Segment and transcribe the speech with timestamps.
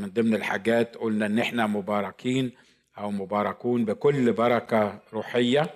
[0.00, 2.52] من ضمن الحاجات قلنا إن إحنا مباركين
[2.98, 5.70] أو مباركون بكل بركة روحية.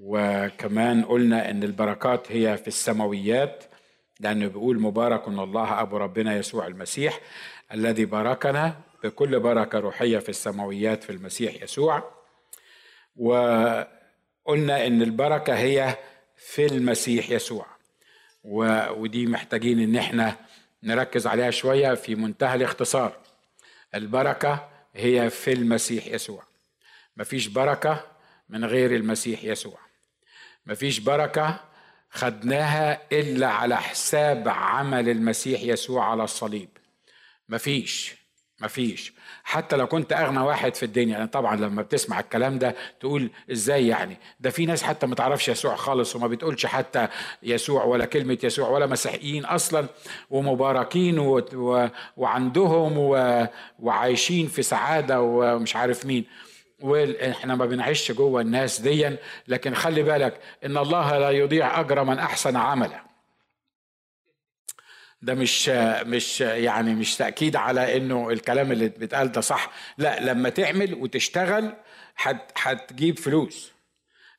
[0.00, 3.64] وكمان قلنا إن البركات هي في السماويات
[4.20, 7.20] لأنه بيقول مبارك الله أبو ربنا يسوع المسيح
[7.74, 12.04] الذي باركنا بكل بركة روحية في السماويات في المسيح يسوع.
[13.16, 15.96] وقلنا إن البركة هي
[16.36, 17.66] في المسيح يسوع.
[18.44, 20.36] ودي محتاجين إن إحنا
[20.82, 23.16] نركز عليها شوية في منتهى الاختصار.
[23.94, 26.42] البركة هي في المسيح يسوع.
[27.16, 28.06] مفيش بركة
[28.48, 29.78] من غير المسيح يسوع.
[30.66, 31.60] مفيش بركة
[32.10, 36.68] خدناها إلا على حساب عمل المسيح يسوع على الصليب.
[37.48, 38.17] مفيش.
[38.60, 39.12] مفيش.
[39.44, 43.86] حتى لو كنت أغنى واحد في الدنيا يعني طبعا لما بتسمع الكلام ده تقول إزاي
[43.86, 47.08] يعني؟ ده في ناس حتى ما تعرفش يسوع خالص وما بتقولش حتى
[47.42, 49.86] يسوع ولا كلمة يسوع ولا مسيحيين أصلا
[50.30, 51.38] ومباركين و...
[51.54, 51.88] و...
[52.16, 53.46] وعندهم و...
[53.78, 56.24] وعايشين في سعادة ومش عارف مين.
[56.80, 59.16] وإحنا ما بنعيش جوه الناس ديا
[59.48, 63.07] لكن خلي بالك إن الله لا يضيع أجر من أحسن عملا.
[65.22, 65.68] ده مش
[66.06, 69.70] مش يعني مش تأكيد على إنه الكلام اللي بيتقال ده صح.
[69.98, 71.72] لا لما تعمل وتشتغل
[72.56, 73.72] هتجيب فلوس.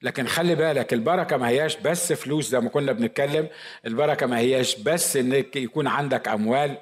[0.02, 3.48] لكن خلي بالك البركة ما هياش بس فلوس زي ما كنا بنتكلم.
[3.86, 6.78] البركة ما هياش بس إنك يكون عندك أموال.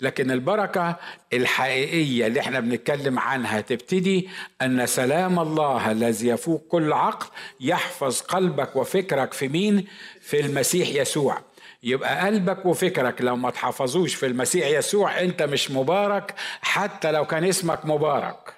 [0.00, 0.96] لكن البركة
[1.32, 4.28] الحقيقية اللي إحنا بنتكلم عنها تبتدي
[4.62, 7.26] أن سلام الله الذي يفوق كل عقل
[7.60, 9.86] يحفظ قلبك وفكرك في مين؟
[10.20, 11.47] في المسيح يسوع.
[11.82, 13.22] يبقى قلبك وفكرك.
[13.22, 18.54] لو ما تحفظوش في المسيح يسوع انت مش مبارك حتى لو كان اسمك مبارك.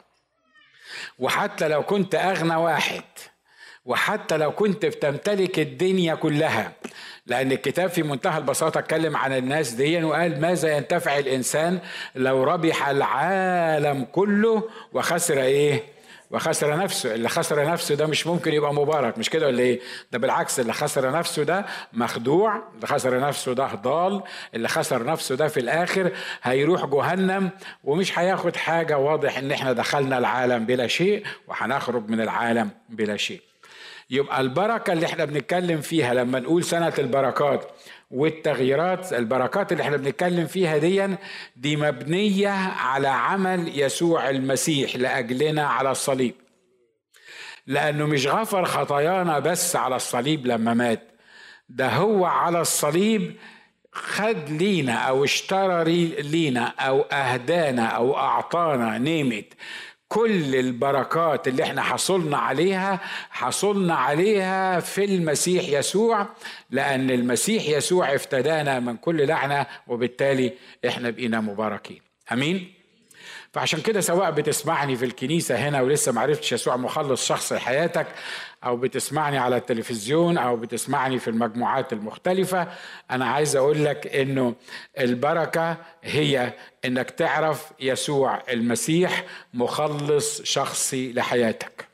[1.18, 3.02] وحتى لو كنت أغنى واحد.
[3.84, 6.72] وحتى لو كنت بتمتلك الدنيا كلها.
[7.27, 11.78] لأن الكتاب في منتهى البساطة اتكلم عن الناس دي وقال ماذا ينتفع الإنسان
[12.14, 15.82] لو ربح العالم كله وخسر إيه؟
[16.31, 17.14] وخسر نفسه.
[17.14, 19.19] اللي خسر نفسه ده مش ممكن يبقى مبارك.
[19.19, 19.81] مش كده ولا إيه؟
[20.12, 22.63] ده بالعكس اللي خسر نفسه ده مخدوع.
[22.74, 24.23] اللي خسر نفسه ده ضال.
[24.55, 27.51] اللي خسر نفسه ده في الآخر هيروح جهنم
[27.85, 28.98] ومش هياخد حاجة.
[28.98, 33.40] واضح إن إحنا دخلنا العالم بلا شيء وهنخرج من العالم بلا شيء.
[34.11, 37.70] يبقى البركة اللي إحنا بنتكلم فيها لما نقول سنة البركات
[38.10, 41.16] والتغييرات البركات اللي إحنا بنتكلم فيها دي
[41.56, 42.48] دي مبنية
[42.78, 46.34] على عمل يسوع المسيح لأجلنا على الصليب.
[47.66, 51.10] لأنه مش غفر خطايانا بس على الصليب لما مات
[51.68, 53.36] ده هو على الصليب
[53.92, 55.84] خد لينا أو اشترى
[56.22, 59.46] لينا أو أهدانا أو أعطانا نيمت
[60.12, 63.00] كل البركات اللي إحنا حصلنا عليها
[63.30, 66.26] حصلنا عليها في المسيح يسوع
[66.70, 70.52] لأن المسيح يسوع افتدانا من كل لعنة وبالتالي
[70.86, 72.00] إحنا بقينا مباركين
[72.32, 72.72] أمين؟
[73.52, 78.06] فعشان كده سواء بتسمعني في الكنيسة هنا ولسه معرفتش يسوع مخلص شخص لحياتك
[78.64, 82.68] أو بتسمعني على التلفزيون أو بتسمعني في المجموعات المختلفة
[83.10, 84.55] أنا عايز أقول لك إنه
[84.98, 86.52] البركة هي
[86.84, 89.24] إنك تعرف يسوع المسيح
[89.55, 91.89] مخلص شخصي لحياتك.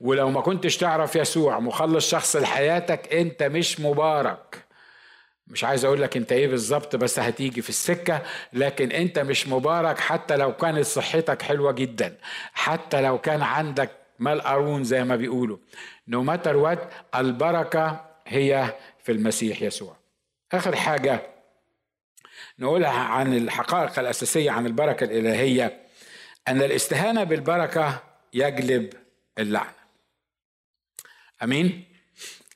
[0.00, 4.65] ولو ما كنتش تعرف يسوع مخلص شخص لحياتك أنت مش مبارك.
[5.46, 9.98] مش عايز أقول لك أنت إيه بالظبط بس هتيجي في السكة لكن أنت مش مبارك
[9.98, 12.16] حتى لو كانت صحتك حلوة جدا
[12.52, 15.58] حتى لو كان عندك مال قارون زي ما بيقولوا.
[16.08, 18.74] نو ماتر وات البركة هي
[19.04, 19.96] في المسيح يسوع.
[20.52, 21.22] آخر حاجة
[22.58, 25.80] نقولها عن الحقائق الأساسية عن البركة الإلهية
[26.48, 28.02] أن الاستهانة بالبركة
[28.32, 28.92] يجلب
[29.38, 29.76] اللعنة.
[31.42, 31.84] أمين؟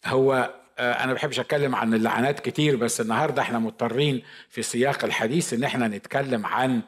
[0.06, 5.52] هو أنا ما بحبش أتكلم عن اللعنات كتير بس النهارده إحنا مضطرين في سياق الحديث
[5.52, 6.80] إن إحنا نتكلم عن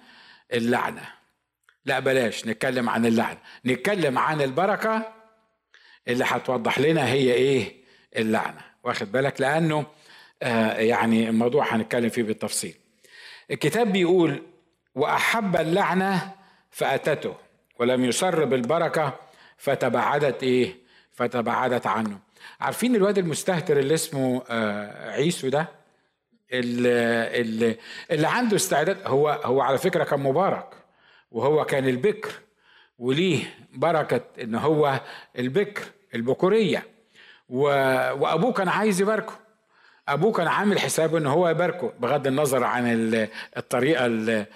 [0.52, 1.02] اللعنة.
[1.84, 3.38] لا بلاش نتكلم عن اللعنة.
[3.66, 5.12] نتكلم عن البركة
[6.08, 7.72] اللي هتوضح لنا هي إيه
[8.16, 8.60] اللعنة.
[8.84, 9.86] واخد بالك؟ لأنه
[10.42, 12.74] آه يعني الموضوع هنتكلم فيه بالتفصيل.
[13.50, 14.42] الكتاب بيقول
[14.94, 16.32] وأحب اللعنة
[16.70, 17.34] فأتته
[17.78, 19.18] ولم يسر بالبركة
[19.56, 20.74] فتبعدت إيه؟
[21.12, 22.18] فتبعدت عنه.
[22.60, 25.68] عارفين الواد المستهتر اللي اسمه آه عيسو ده؟
[26.52, 26.90] اللي,
[27.40, 27.76] اللي,
[28.10, 30.68] اللي عنده استعداد هو هو على فكرة كان مبارك
[31.30, 32.30] وهو كان البكر
[32.98, 33.44] وليه
[33.74, 35.00] بركة إن هو
[35.38, 35.82] البكر
[36.14, 36.86] البكورية.
[37.48, 39.32] وأبوه كان عايز يباركه.
[40.08, 42.84] أبوه كان عامل حسابه إن هو يباركه بغض النظر عن
[43.56, 44.46] الطريقة اللي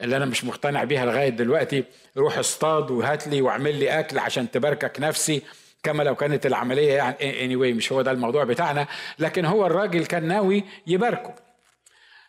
[0.00, 1.84] اللي أنا مش مقتنع بيها لغاية دلوقتي.
[2.16, 5.42] روح اصطاد وهات لي واعمل لي أكل عشان تباركك نفسي.
[5.82, 8.86] كما لو كانت العملية يعني anyway مش هو ده الموضوع بتاعنا
[9.18, 11.34] لكن هو الراجل كان ناوي يباركه.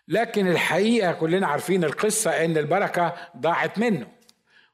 [0.07, 4.07] لكن الحقيقة كلنا عارفين القصة إن البركة ضاعت منه.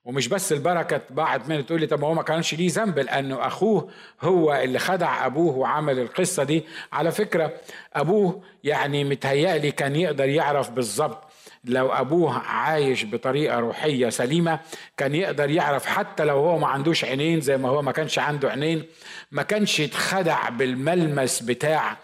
[0.06, 3.90] ومش بس البركة ضاعت منه تقول لي طب هو ما كانش ليه ذنب لأنه أخوه
[4.22, 6.64] هو اللي خدع أبوه وعمل القصة دي.
[6.94, 7.54] على فكرة
[7.94, 11.27] أبوه يعني متهيألي كان يقدر يعرف بالظبط
[11.68, 14.60] لو أبوه عايش بطريقة روحية سليمة
[14.98, 18.50] كان يقدر يعرف حتى لو هو ما عندوش عينين زي ما هو ما كانش عنده
[18.50, 18.84] عينين
[19.32, 21.98] ما كانش يتخدع بالملمس بتاع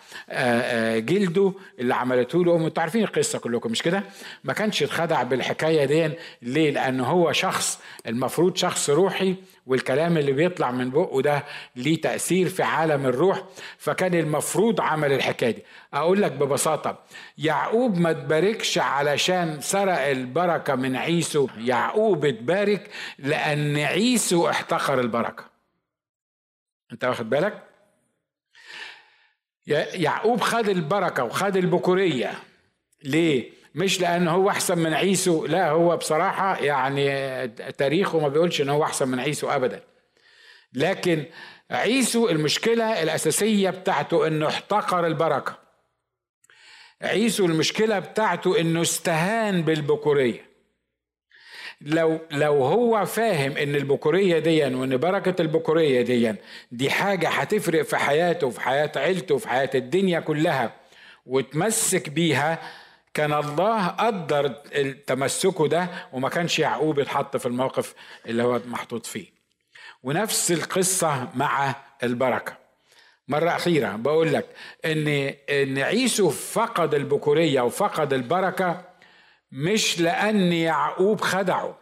[0.97, 2.55] جلده اللي عملته له.
[2.67, 4.03] أنتوا عارفين القصة كلكم مش كده؟
[4.43, 6.13] ما كانش يتخدع بالحكاية دي.
[6.41, 9.35] ليه؟ لأن هو شخص المفروض شخص روحي
[9.67, 11.43] والكلام اللي بيطلع من بقه ده
[11.75, 13.43] ليه تأثير في عالم الروح.
[13.77, 15.63] فكان المفروض عمل الحكاية دي.
[15.93, 16.99] أقول لك ببساطة
[17.37, 21.47] يعقوب ما تباركش علشان سرق البركة من عيسو.
[21.57, 22.89] يعقوب اتبارك
[23.19, 25.52] لأن عيسو احتقر البركة.
[26.93, 27.63] أنت واخد بالك؟
[29.93, 32.33] يعقوب خد البركة وخد البكورية
[33.03, 38.69] ليه؟ مش لأن هو أحسن من عيسو لا هو بصراحة يعني تاريخه ما بيقولش إن
[38.69, 39.83] هو أحسن من عيسو أبدا
[40.73, 41.25] لكن
[41.71, 45.57] عيسو المشكلة الأساسية بتاعته إنه احتقر البركة
[47.01, 50.52] عيسو المشكلة بتاعته إنه استهان بالبكورية
[51.85, 56.35] لو لو هو فاهم إن البكورية دي وإن بركة البكورية دي
[56.71, 60.73] دي حاجة هتفرق في حياته وفي حياة عيلته وفي حياة الدنيا كلها
[61.25, 62.59] وتمسك بيها
[63.13, 64.47] كان الله قدر
[65.07, 67.93] تمسكه ده وما كانش يعقوب اتحط في الموقف
[68.27, 69.25] اللي هو محطوط فيه.
[70.03, 72.53] ونفس القصة مع البركة.
[73.27, 74.45] مرة أخيرة بقول لك
[74.85, 75.07] إن
[75.49, 78.81] إن عيسو فقد البكورية وفقد البركة
[79.53, 81.77] مش لأن يعقوب خدعه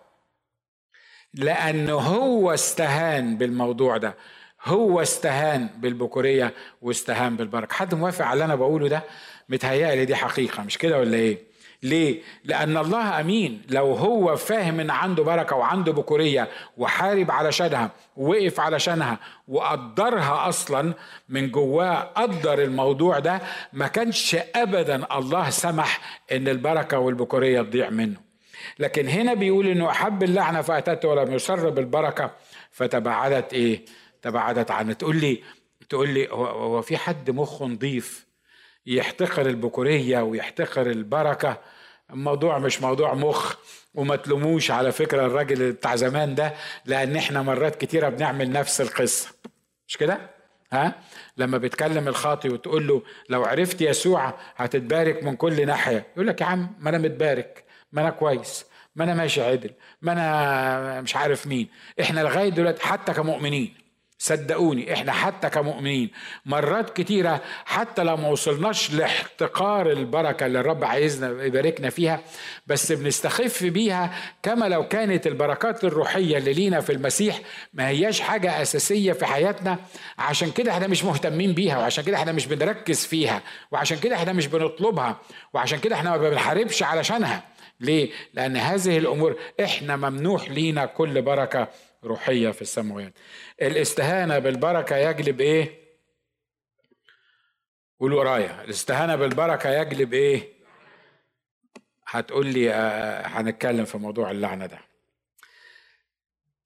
[1.34, 4.16] لأنه هو استهان بالموضوع ده
[4.64, 7.74] هو استهان بالبكورية واستهان بالبركة.
[7.76, 9.04] حد موافق على اللي أنا بقوله ده؟
[9.50, 11.51] متهيألي دي حقيقة مش كده ولا إيه؟
[11.84, 18.60] ليه؟ لأن الله أمين لو هو فاهم إن عنده بركة وعنده بكورية وحارب علشانها ووقف
[18.60, 20.94] علشانها وقدرها أصلا
[21.30, 23.42] من جواه قدر الموضوع ده
[23.74, 28.18] ما كانش أبدا الله سمح إن البركة والبكورية تضيع منه
[28.80, 32.32] لكن هنا بيقول إنه أحب اللعنة فأتته ولم يسر بالبركة
[32.72, 33.86] فتبعدت إيه؟
[34.22, 35.44] تبعدت عنه تقول لي
[35.90, 38.26] تقول لي هو في حد مخه نضيف
[38.86, 41.58] يحتقر البكورية ويحتقر البركة
[42.10, 43.56] الموضوع مش موضوع مخ
[43.94, 46.54] وما تلوموش على فكرة الراجل بتاع زمان ده
[46.86, 49.30] لأن إحنا مرات كتيرة بنعمل نفس القصة
[49.88, 50.20] مش كده؟
[50.72, 50.96] ها؟
[51.38, 56.46] لما بيتكلم الخاطي وتقول له لو عرفت يسوع هتتبارك من كل ناحية يقول لك يا
[56.46, 61.48] عم ما أنا متبارك ما أنا كويس ما أنا ماشي عدل ما أنا مش عارف
[61.48, 61.68] مين
[62.02, 63.74] إحنا لغاية دلوقتي حتى كمؤمنين
[64.22, 66.10] صدقوني إحنا حتى كمؤمنين
[66.46, 72.20] مرات كتيرة حتى لو ما وصلناش لاحتقار البركة اللي الرب عايزنا يباركنا فيها
[72.68, 74.14] بس بنستخف بيها
[74.44, 77.40] كما لو كانت البركات الروحية اللي لينا في المسيح
[77.74, 79.78] ما هياش حاجة أساسية في حياتنا
[80.18, 83.42] عشان كده إحنا مش مهتمين بيها وعشان كده إحنا مش بنركز فيها
[83.72, 85.18] وعشان كده إحنا مش بنطلبها
[85.54, 87.44] وعشان كده إحنا ما بنحاربش علشانها
[87.80, 91.68] ليه؟ لأن هذه الأمور إحنا ممنوح لينا كل بركة
[92.04, 93.14] روحية في السماوات.
[93.62, 95.82] الاستهانة بالبركة يجلب إيه؟
[98.00, 100.50] قولوا ورايا الاستهانة بالبركة يجلب إيه؟
[102.08, 104.80] هتقول لي آه هنتكلم في موضوع اللعنة ده.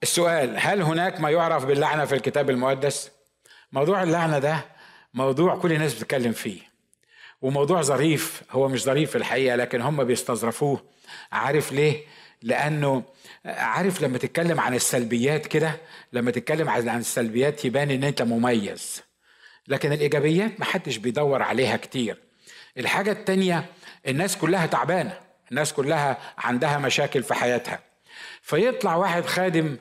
[0.04, 3.12] السؤال هل هناك ما يعرف باللعنة في الكتاب المقدس؟
[3.72, 4.66] موضوع اللعنة ده
[5.14, 6.62] موضوع كل الناس بتتكلم فيه.
[7.42, 10.84] وموضوع ظريف هو مش ظريف في الحقيقة لكن هم بيستظرفوه.
[11.32, 12.04] عارف ليه؟
[12.42, 13.04] لأنه
[13.46, 15.78] عارف لما تتكلم عن السلبيات كده
[16.14, 19.04] لما تتكلم عن السلبيات يبان إن أنت مميز.
[19.68, 22.18] لكن الإيجابيات محدش بيدور عليها كتير.
[22.78, 23.66] الحاجة التانية
[24.08, 25.20] الناس كلها تعبانة.
[25.52, 27.80] الناس كلها عندها مشاكل في حياتها.
[28.42, 29.78] فيطلع واحد خادم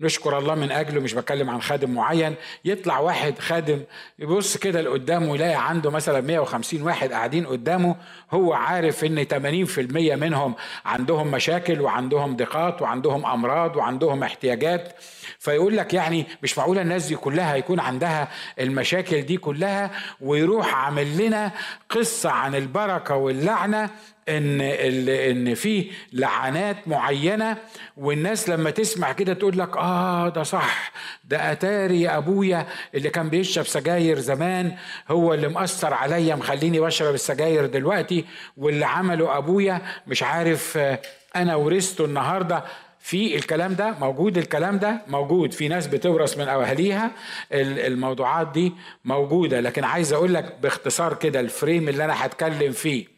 [0.00, 2.34] نشكر الله من أجله مش بتكلم عن خادم معين
[2.64, 3.82] يطلع واحد خادم
[4.18, 7.96] يبص كده لقدامه يلاقي عنده مثلا 150 واحد قاعدين قدامه
[8.30, 9.26] هو عارف إن
[9.66, 9.78] 80%
[10.16, 14.92] منهم عندهم مشاكل وعندهم ضيقات وعندهم أمراض وعندهم احتياجات.
[15.38, 18.28] فيقول لك يعني مش معقولة الناس دي كلها يكون عندها
[18.60, 21.50] المشاكل دي كلها ويروح عامل لنا
[21.90, 23.90] قصة عن البركة واللعنة
[24.28, 27.56] إن إن في لعنات معينة
[27.96, 30.92] والناس لما تسمع كده تقول لك آه ده صح.
[31.24, 34.72] ده أتاري أبويا اللي كان بيشرب سجاير زمان
[35.10, 38.24] هو اللي مأثر عليا مخليني بشرب السجاير دلوقتي
[38.56, 40.78] واللي عمله أبويا مش عارف
[41.36, 42.64] أنا ورثته النهارده.
[43.00, 45.52] في الكلام ده موجود الكلام ده موجود.
[45.52, 47.10] في ناس بتورث من أهاليها
[47.52, 48.72] الموضوعات دي
[49.04, 49.60] موجودة.
[49.60, 53.13] لكن عايز أقول لك باختصار كده الفريم اللي أنا هتكلم فيه.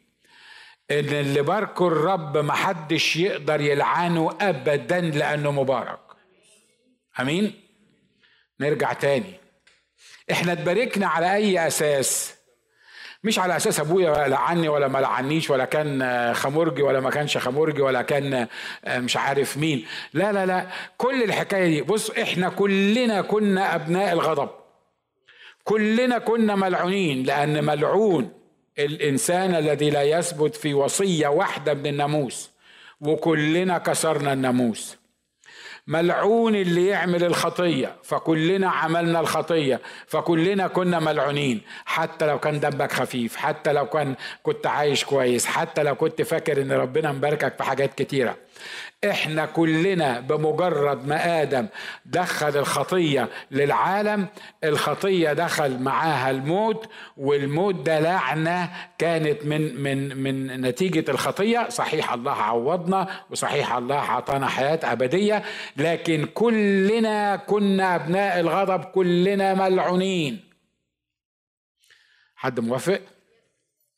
[0.90, 5.98] إن اللي باركوا الرب محدش يقدر يلعنه ابدا لأنه مبارك.
[7.20, 7.52] آمين؟
[8.60, 9.40] نرجع تاني.
[10.30, 12.36] إحنا اتباركنا على أي أساس؟
[13.24, 17.82] مش على أساس أبويا لعني ولا ما لعنيش ولا كان خمرجي ولا ما كانش خمرجي
[17.82, 18.48] ولا كان
[18.88, 19.86] مش عارف مين.
[20.12, 20.66] لا لا لا.
[20.96, 21.82] كل الحكاية دي.
[21.82, 24.50] بص إحنا كلنا كنا أبناء الغضب.
[25.64, 28.35] كلنا كنا ملعونين لأن ملعون
[28.78, 32.50] الإنسان الذي لا يثبت في وصية واحدة من الناموس
[33.00, 34.96] وكلنا كسرنا الناموس.
[35.86, 41.60] ملعون اللي يعمل الخطية فكلنا عملنا الخطية فكلنا كنا ملعونين.
[41.84, 46.62] حتى لو كان دمك خفيف حتى لو كان كنت عايش كويس حتى لو كنت فاكر
[46.62, 48.36] إن ربنا مباركك في حاجات كتيرة.
[49.10, 51.66] إحنا كلنا بمجرد ما آدم
[52.06, 54.26] دخل الخطية للعالم
[54.64, 61.68] الخطية دخل معاها الموت والموت ده لعنة كانت من من من نتيجة الخطية.
[61.68, 65.42] صحيح الله عوضنا وصحيح الله أعطانا حياة أبدية
[65.76, 70.40] لكن كلنا كنا أبناء الغضب كلنا ملعونين.
[72.36, 73.00] حد موافق؟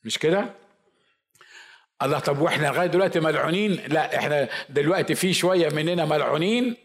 [0.03, 0.45] مش كده؟
[2.01, 6.75] الله طب وإحنا لغاية دلوقتي ملعونين؟ لا إحنا دلوقتي في شوية مننا ملعونين.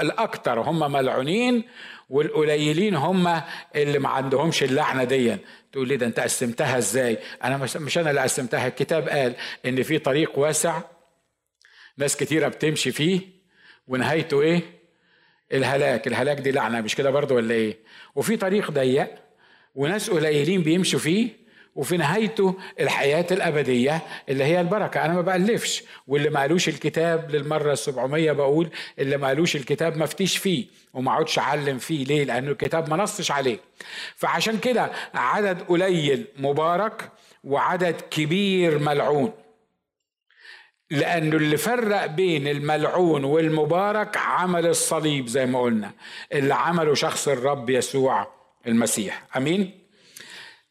[0.00, 1.62] الأكتر هم ملعونين
[2.10, 3.40] والقليلين هم
[3.76, 5.36] اللي ما عندهمش اللعنة دي.
[5.72, 9.34] تقول لي ده انت قسمتها إزاي؟ أنا مش أنا اللي قسمتها الكتاب قال
[9.66, 10.80] إن في طريق واسع
[11.96, 13.20] ناس كتيرة بتمشي فيه
[13.88, 14.62] ونهايته إيه؟
[15.52, 16.06] الهلاك.
[16.06, 17.76] الهلاك دي لعنة مش كده برضه ولا إيه؟
[18.14, 19.10] وفي طريق ضيق
[19.74, 21.39] وناس قليلين بيمشوا فيه
[21.76, 25.04] وفي نهايته الحياة الأبدية اللي هي البركة.
[25.04, 30.06] أنا ما بألفش واللي ما قالوش الكتاب للمرة السبعمية بقول اللي ما قالوش الكتاب ما
[30.06, 33.58] فتيش فيه وما عودش أعلم فيه ليه؟ لأنه الكتاب ما نصش عليه.
[34.16, 37.10] فعشان كده عدد قليل مبارك
[37.44, 39.32] وعدد كبير ملعون.
[40.90, 45.92] لأنه اللي فرق بين الملعون والمبارك عمل الصليب زي ما قلنا
[46.32, 48.28] اللي عمله شخص الرب يسوع
[48.66, 49.22] المسيح.
[49.36, 49.79] أمين؟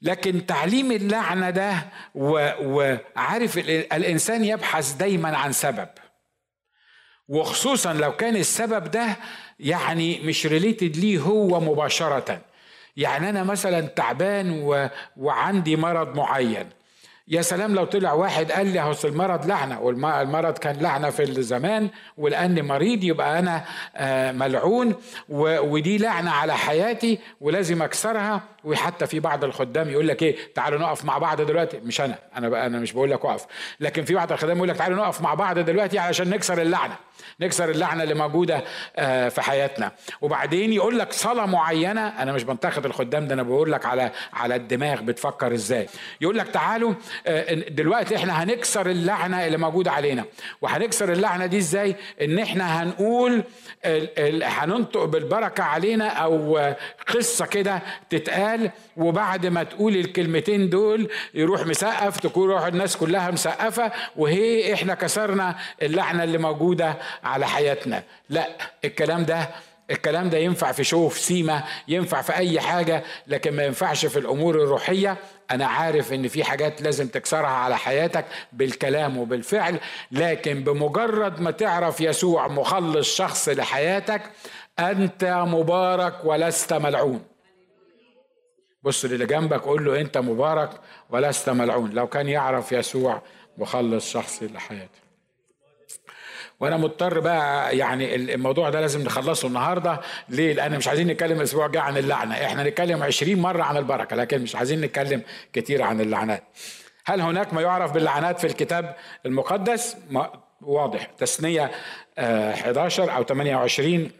[0.02, 1.74] لكن تعليم اللعنة ده
[2.16, 5.88] وعارف الإنسان يبحث دايما عن سبب.
[7.28, 9.06] وخصوصا لو كان السبب ده
[9.60, 12.42] يعني مش ريليتد ليه هو مباشرة.
[12.98, 14.90] يعني أنا مثلا تعبان و...
[15.18, 16.70] وعندي مرض معين.
[17.28, 21.90] يا سلام لو طلع واحد قال لي أصل المرض لعنة والمرض كان لعنة في الزمان
[22.18, 23.66] ولاني مريض يبقى أنا
[23.96, 24.96] آه، ملعون
[25.30, 28.42] ودي لعنة على حياتي ولازم أكسرها.
[28.64, 31.80] وحتى في بعض الخدام يقول لك إيه تعالوا نقف مع بعض دلوقتي.
[31.84, 33.46] مش أنا أنا بقى أنا مش بقول لك أقف.
[33.80, 36.96] لكن في بعض الخدام يقول لك تعالوا نقف مع بعض دلوقتي علشان نكسر اللعنة
[37.40, 38.64] نكسر اللعنة اللي موجودة
[38.96, 39.92] آه، في حياتنا.
[40.22, 44.56] وبعدين يقول لك صلاة معينة أنا مش بنتقد الخدام ده أنا بقول لك على على
[44.56, 45.88] الدماغ بتفكر إزاي.
[46.22, 46.94] يقول لك تعالوا
[47.28, 50.26] آه، دلوقتي إحنا هنكسر اللعنة اللي موجودة علينا.
[50.62, 53.44] وهنكسر اللعنة دي إزاي؟ إن إحنا هنقول
[54.44, 56.60] هننطق بالبركة علينا أو
[57.08, 58.49] قصة كده تتقال
[58.98, 65.56] وبعد ما تقول الكلمتين دول يروح مسقف تكون روح الناس كلها مسقفة وهي إحنا كسرنا
[65.82, 68.04] اللعنة اللي موجودة على حياتنا.
[68.30, 68.48] لا
[68.86, 69.50] الكلام ده
[69.92, 74.56] الكلام ده ينفع في شوف سيما ينفع في أي حاجة لكن ما ينفعش في الأمور
[74.56, 75.18] الروحية.
[75.52, 79.80] أنا عارف إن في حاجات لازم تكسرها على حياتك بالكلام وبالفعل
[80.12, 84.22] لكن بمجرد ما تعرف يسوع مخلص شخص لحياتك
[84.80, 87.22] أنت مبارك ولست ملعون.
[88.84, 90.70] بص للي جنبك قول له انت مبارك
[91.10, 91.92] ولست ملعون.
[91.92, 93.22] لو كان يعرف يسوع
[93.58, 95.00] مخلص شخصي لحياته.
[96.60, 100.00] وأنا مضطر بقى يعني الموضوع ده لازم نخلصه النهارده.
[100.30, 102.36] ليه؟ لأن مش عايزين نتكلم الأسبوع الجاي عن اللعنة.
[102.36, 105.22] إحنا نتكلم 20 مرة عن البركة لكن مش عايزين نتكلم
[105.54, 106.44] كتير عن اللعنات.
[107.06, 108.96] هل هناك ما يعرف باللعنات في الكتاب
[109.26, 109.98] المقدس؟
[110.62, 111.06] واضح.
[111.06, 111.72] تثنيه
[112.20, 114.12] 11 آه، أو 28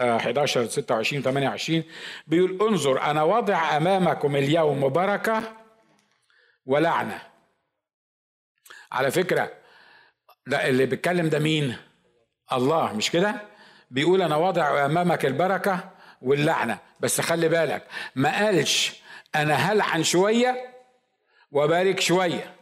[0.00, 1.82] 11 26 28
[2.26, 5.42] بيقول انظر أنا وضع أمامكم اليوم بركه
[6.66, 7.22] ولعنة.
[8.92, 9.52] على فكرة
[10.46, 11.76] ده اللي بيتكلم ده مين؟
[12.52, 13.34] الله مش كده؟
[13.90, 15.90] بيقول أنا واضع أمامك البركة
[16.22, 16.78] واللعنة.
[17.00, 19.02] بس خلي بالك ما قالش
[19.34, 20.74] أنا هلعن شوية
[21.52, 22.54] وبارك شوية.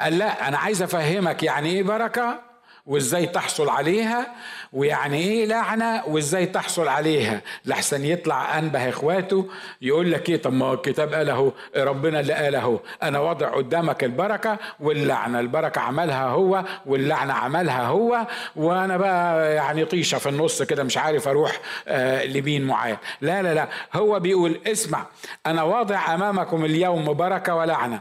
[0.00, 2.51] قال لا أنا عايز أفهمك يعني إيه بركة
[2.86, 4.26] وإزاي تحصل عليها
[4.72, 7.40] ويعني إيه لعنة وإزاي تحصل عليها.
[7.64, 9.48] لحسن يطلع أنبه إخواته
[9.82, 14.04] يقول لك إيه طب ما الكتاب قال اهو ربنا اللي قال اهو أنا وضع قدامك
[14.04, 15.40] البركة واللعنة.
[15.40, 18.26] البركة عملها هو واللعنة عملها هو.
[18.56, 23.54] وأنا بقى يعني طيشة في النص كده مش عارف أروح آه لمين معين لا لا
[23.54, 23.68] لا.
[23.94, 25.06] هو بيقول اسمع
[25.46, 28.00] أنا واضع أمامكم اليوم بركة ولعنة.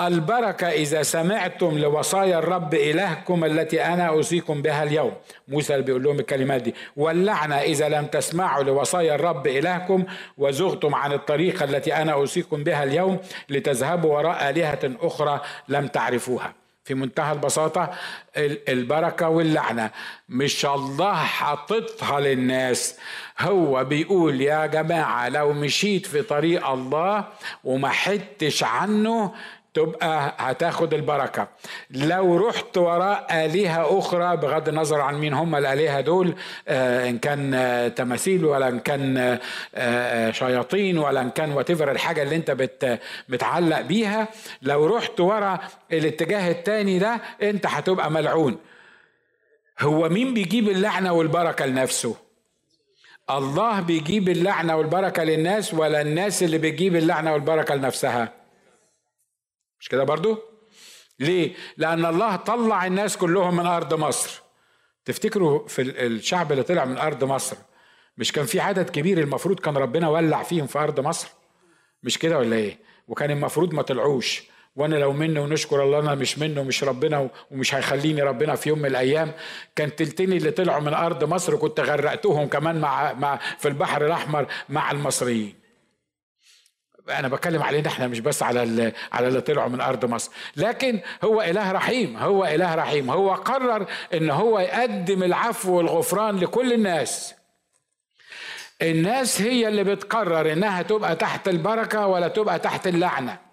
[0.00, 5.12] البركة إذا سمعتم لوصايا الرب إلهكم التي أنا أوصيكم بها اليوم.
[5.48, 6.74] موسى اللي بيقول لهم الكلمات دي.
[6.96, 10.04] واللعنة إذا لم تسمعوا لوصايا الرب إلهكم
[10.38, 16.52] وزغتم عن الطريقة التي أنا أوصيكم بها اليوم لتذهبوا وراء آلهة أخرى لم تعرفوها.
[16.84, 17.90] في منتهى البساطة
[18.68, 19.90] البركة واللعنة.
[20.28, 22.98] مش الله حاططها للناس.
[23.40, 27.24] هو بيقول يا جماعة لو مشيت في طريق الله
[27.64, 29.32] وما حدتش عنه
[29.74, 31.48] تبقى هتاخد البركة.
[31.90, 36.34] لو رحت وراء آلهة أخرى بغض النظر عن مين هم الآلهة دول
[36.68, 39.40] آه إن كان آه تماثيل ولا إن كان آه,
[39.74, 42.98] آه، شياطين ولا إن كان واتيفر الحاجة اللي أنت بت
[43.28, 44.28] متعلق بيها
[44.62, 45.58] لو رحت ورا
[45.92, 48.56] الاتجاه التاني ده أنت هتبقى ملعون.
[49.80, 52.16] هو مين بيجيب اللعنة والبركة لنفسه؟
[53.30, 58.37] الله بيجيب اللعنة والبركة للناس ولا الناس اللي بتجيب اللعنة والبركة لنفسها؟
[59.80, 60.38] مش كده برضو؟
[61.20, 64.42] ليه؟ لأن الله طلع الناس كلهم من أرض مصر.
[65.04, 67.56] تفتكروا في الشعب اللي طلع من أرض مصر
[68.18, 71.28] مش كان في عدد كبير المفروض كان ربنا ولع فيهم في أرض مصر؟
[72.02, 74.42] مش كده ولا إيه؟ وكان المفروض ما طلعوش.
[74.76, 78.78] وأنا لو منه ونشكر الله أنا مش منه ومش ربنا ومش هيخليني ربنا في يوم
[78.78, 79.32] من الأيام.
[79.76, 84.46] كان تلتين اللي طلعوا من أرض مصر كنت غرقتهم كمان مع, مع في البحر الأحمر
[84.68, 85.54] مع المصريين.
[87.10, 90.30] أنا بتكلم علينا إحنا مش بس على على اللي طلعوا من أرض مصر.
[90.56, 93.10] لكن هو إله رحيم هو إله رحيم.
[93.10, 97.34] هو قرر إن هو يقدم العفو والغفران لكل الناس.
[98.82, 103.47] الناس هي اللي بتقرر إنها تبقى تحت البركة ولا تبقى تحت اللعنة.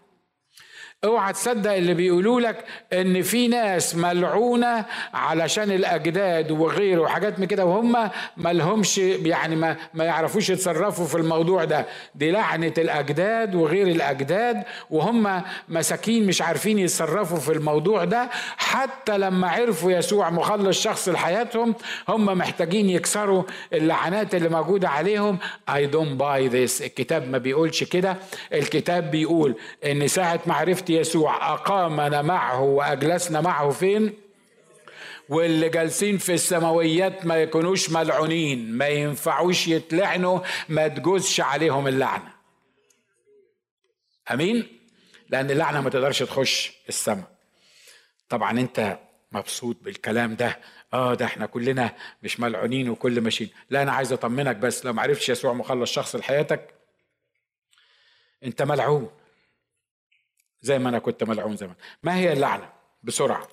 [1.05, 7.65] اوعى تصدق اللي بيقولوا لك ان في ناس ملعونة علشان الاجداد وغيره وحاجات من كده
[7.65, 11.85] وهم ما لهمش يعني ما, ما يعرفوش يتصرفوا في الموضوع ده.
[12.15, 18.29] دي لعنة الاجداد وغير الاجداد وهم مساكين مش عارفين يتصرفوا في الموضوع ده.
[18.57, 21.75] حتى لما عرفوا يسوع مخلص شخص لحياتهم
[22.09, 23.43] هم محتاجين يكسروا
[23.73, 25.37] اللعنات اللي موجودة عليهم.
[25.71, 26.81] I don't buy this.
[26.81, 28.17] الكتاب ما بيقولش كده.
[28.53, 34.13] الكتاب بيقول إن ساعة ما عرفت يسوع أقامنا معه وأجلسنا معه فين؟
[35.29, 42.33] واللي جالسين في السماويات ما يكونوش ملعونين ما ينفعوش يتلعنوا ما تجوزش عليهم اللعنة.
[44.31, 44.79] أمين؟
[45.29, 47.27] لأن اللعنة ما تقدرش تخش السماء.
[48.29, 48.99] طبعا أنت
[49.31, 50.59] مبسوط بالكلام ده.
[50.93, 53.49] آه ده إحنا كلنا مش ملعونين وكل ماشيين.
[53.69, 56.73] لا أنا عايز أطمنك بس لو ما عرفتش يسوع مخلص شخص لحياتك
[58.43, 59.09] أنت ملعون.
[60.65, 61.75] زي ما أنا كنت ملعون زمان.
[62.03, 62.69] ما هي اللعنة؟
[63.03, 63.47] بسرعة.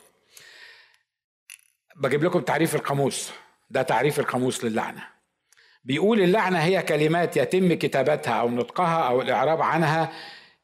[1.96, 3.32] بجيب لكم تعريف القاموس.
[3.70, 5.02] ده تعريف القاموس للعنه
[5.84, 10.12] بيقول اللعنة هي كلمات يتم كتابتها أو نطقها أو الإعراب عنها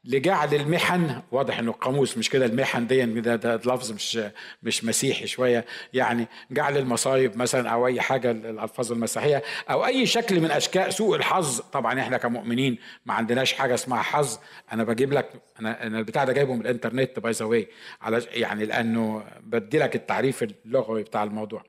[0.05, 4.19] لجعل المحن واضح إنه القاموس مش كده المحن دي ده, ده لفظ مش
[4.63, 5.65] مش مسيحي شوية.
[5.93, 11.17] يعني جعل المصايب مثلا أو أي حاجة الالفاظ المسيحية أو أي شكل من أشكال سوء
[11.17, 11.61] الحظ.
[11.61, 14.39] طبعا إحنا كمؤمنين ما عندناش حاجة اسمها حظ.
[14.73, 15.31] أنا بجيب لك
[15.61, 17.69] أنا أنا البتاع ده جايبه من الإنترنت by the way
[18.01, 21.65] على يعني لأنه بدي لك التعريف اللغوي بتاع الموضوع.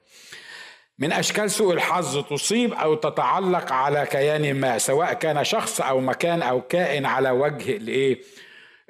[0.99, 6.41] من أشكال سوء الحظ تصيب أو تتعلق على كيان ما سواء كان شخص أو مكان
[6.41, 8.21] أو كائن على وجه الإيه؟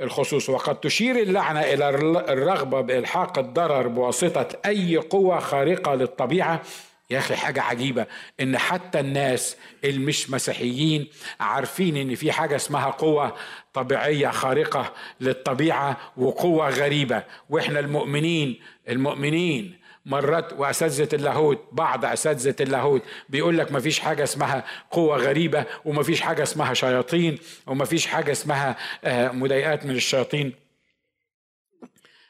[0.02, 0.50] الخصوص.
[0.50, 1.90] وقد تشير اللعنه إلى
[2.34, 6.62] الرغبة بإلحاق الضرر بواسطة أي قوة خارقة للطبيعة.
[7.10, 8.06] يا أخي حاجة عجيبة
[8.40, 11.08] إن حتى الناس المش مسيحيين
[11.40, 13.36] عارفين إن في حاجة اسمها قوة
[13.74, 17.24] طبيعية خارقة للطبيعة وقوة غريبة.
[17.50, 19.79] وإحنا المؤمنين المؤمنين
[20.10, 26.04] مرات وأساتذة اللاهوت بعض أساتذة اللاهوت بيقول لك ما فيش حاجة اسمها قوة غريبة وما
[26.04, 30.54] فيش حاجة اسمها شياطين وما فيش حاجة اسمها آه، مضايقات من الشياطين.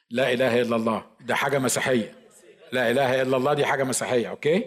[0.10, 1.04] لا إله إلا الله.
[1.22, 2.14] ده حاجة مسيحية.
[2.72, 4.66] لا إله إلا الله دي حاجة مسيحية أوكي؟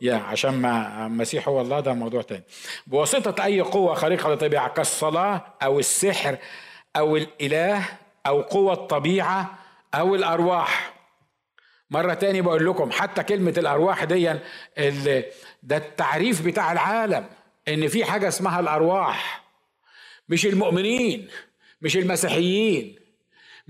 [0.00, 2.42] يا عشان ما المسيح هو الله ده موضوع تاني.
[2.86, 6.36] بواسطة أي قوة خارقة للطبيعة كالصلاة أو السحر
[6.96, 7.84] أو الإله
[8.26, 9.58] أو قوة الطبيعة
[9.94, 10.99] أو الأرواح.
[11.90, 14.34] مرة تاني بقول لكم حتى كلمة الأرواح دي
[15.62, 17.26] ده التعريف بتاع العالم
[17.68, 19.44] إن في حاجة اسمها الأرواح
[20.28, 21.28] مش المؤمنين
[21.82, 22.99] مش المسيحيين.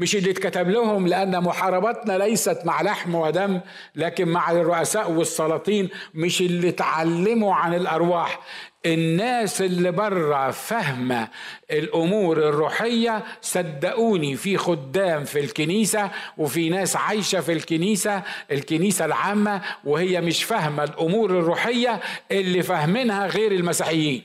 [0.01, 3.61] مش اللي اتكتب لهم لأن محاربتنا ليست مع لحم ودم
[3.95, 8.41] لكن مع الرؤساء والسلاطين مش اللي اتعلموا عن الأرواح.
[8.87, 11.29] الناس اللي بره فاهمة
[11.71, 20.21] الأمور الروحية صدقوني في خدام في الكنيسة وفي ناس عايشة في الكنيسة الكنيسة العامة وهي
[20.21, 24.23] مش فاهمة الأمور الروحية اللي فاهمينها غير المسيحيين.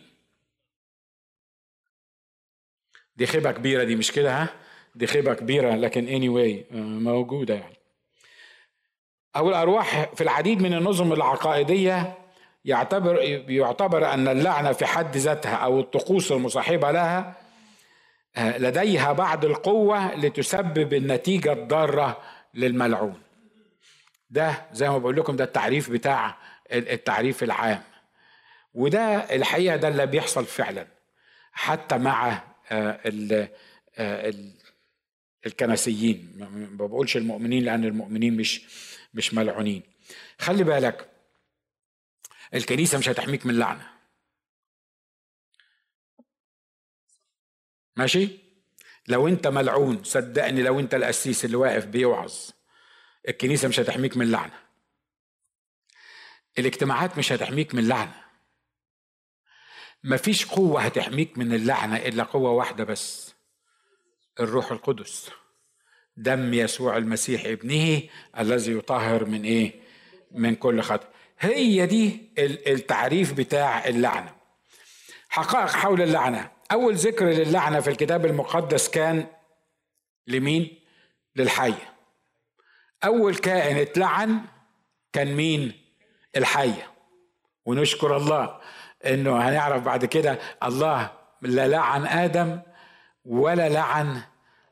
[3.16, 4.50] دي خيبة كبيرة دي مش كده ها؟
[4.96, 7.76] دي خيبة كبيرة لكن anyway آه، موجودة يعني.
[9.36, 12.18] أو الأرواح في العديد من النظم العقائدية
[12.66, 17.36] يعتبر يعتبر أن اللعنة في حد ذاتها أو الطقوس المصاحبة لها
[18.38, 22.22] آه، لديها بعض القوة لتسبب النتيجة الضارة
[22.54, 23.22] للملعون.
[24.30, 26.38] ده زي ما بقول لكم ده التعريف بتاع
[26.72, 27.82] التعريف العام.
[28.74, 29.02] وده
[29.36, 30.88] الحقيقة ده اللي بيحصل فعلا.
[31.54, 33.00] حتى مع آه،
[35.46, 36.32] الكنسيين.
[36.80, 38.62] ما بقولش المؤمنين لأن المؤمنين مش
[39.14, 39.84] مش ملعونين.
[40.40, 41.10] خلي بالك
[42.54, 43.92] الكنيسة مش هتحميك من لعنة.
[47.96, 48.30] ماشي؟
[49.08, 52.34] لو أنت ملعون صدقني لو أنت القسيس اللي واقف بيوعظ
[53.28, 54.60] الكنيسة مش هتحميك من لعنة.
[56.60, 58.26] الاجتماعات مش هتحميك من لعنة.
[60.04, 63.25] مفيش قوة هتحميك من اللعنة إلا قوة واحدة بس.
[64.40, 65.30] الروح القدس.
[66.18, 68.02] دم يسوع المسيح ابنه
[68.40, 69.74] الذي يطهر من إيه؟
[70.32, 71.08] من كل خطأ.
[71.40, 72.30] هي دي
[72.68, 74.36] التعريف بتاع اللعنة.
[75.30, 76.52] حقائق حول اللعنة.
[76.72, 79.28] أول ذكر للعنة في الكتاب المقدس كان
[80.28, 80.80] لمين؟
[81.36, 81.94] للحية.
[83.04, 84.42] أول كائن اتلعن
[85.14, 85.74] كان مين؟
[86.36, 86.92] الحية.
[87.66, 88.62] ونشكر الله
[89.06, 92.60] إنه هنعرف بعد كده الله لا لعن آدم
[93.26, 94.22] ولا لعن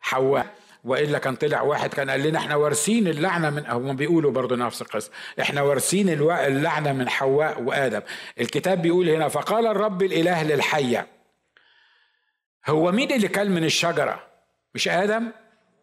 [0.02, 0.46] حواء.
[0.84, 4.82] وإلا كان طلع واحد كان قال لنا إحنا وارثين اللعنة من هم بيقولوا برضه نفس
[4.82, 5.12] القصة.
[5.42, 8.02] إحنا وارثين اللعنة من حواء وآدم.
[8.40, 11.08] الكتاب بيقول هنا فقال الرب الإله للحية
[12.68, 14.24] هو مين اللي كل من الشجرة؟
[14.76, 15.32] مش آدم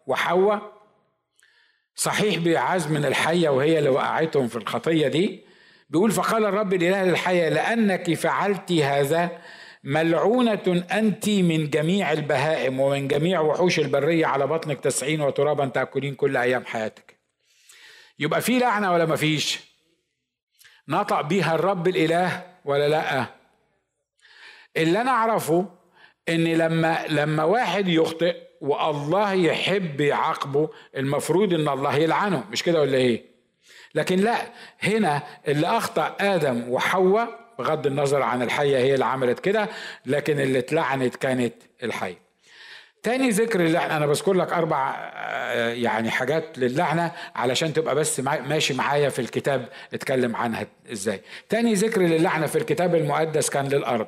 [0.07, 0.73] وحواء؟
[1.95, 5.45] صحيح بيعاز من الحية وهي اللي وقعتهم في الخطية دي.
[5.91, 9.39] بيقول فقال الرب الإله للحية لأنك فعلت هذا
[9.85, 16.37] ملعونة أنت من جميع البهائم ومن جميع وحوش البرية على بطنك تسعين وترابا تأكلين كل
[16.37, 17.17] أيام حياتك.
[18.19, 19.61] يبقى في لعنة ولا مفيش
[20.89, 23.27] نطق بيها الرب الإله ولا لأ؟
[24.77, 25.67] اللي أنا أعرفه
[26.29, 32.97] إن لما لما واحد يخطئ والله يحب يعاقبه المفروض إن الله يلعنه مش كده ولا
[32.99, 33.25] إيه؟
[33.95, 34.37] لكن لأ
[34.81, 39.69] هنا اللي أخطأ آدم وحواء بغض النظر عن الحية هي اللي عملت كده
[40.07, 42.31] لكن اللي اتلعنت كانت الحية.
[43.03, 48.75] تاني ذكر اللعنة أنا بذكر لك أربع آه، يعني حاجات للعنة علشان تبقى بس ماشي
[48.75, 51.21] معايا في الكتاب اتكلم عنها إزاي.
[51.49, 54.07] تاني ذكر للعنة في الكتاب المقدس كان للأرض.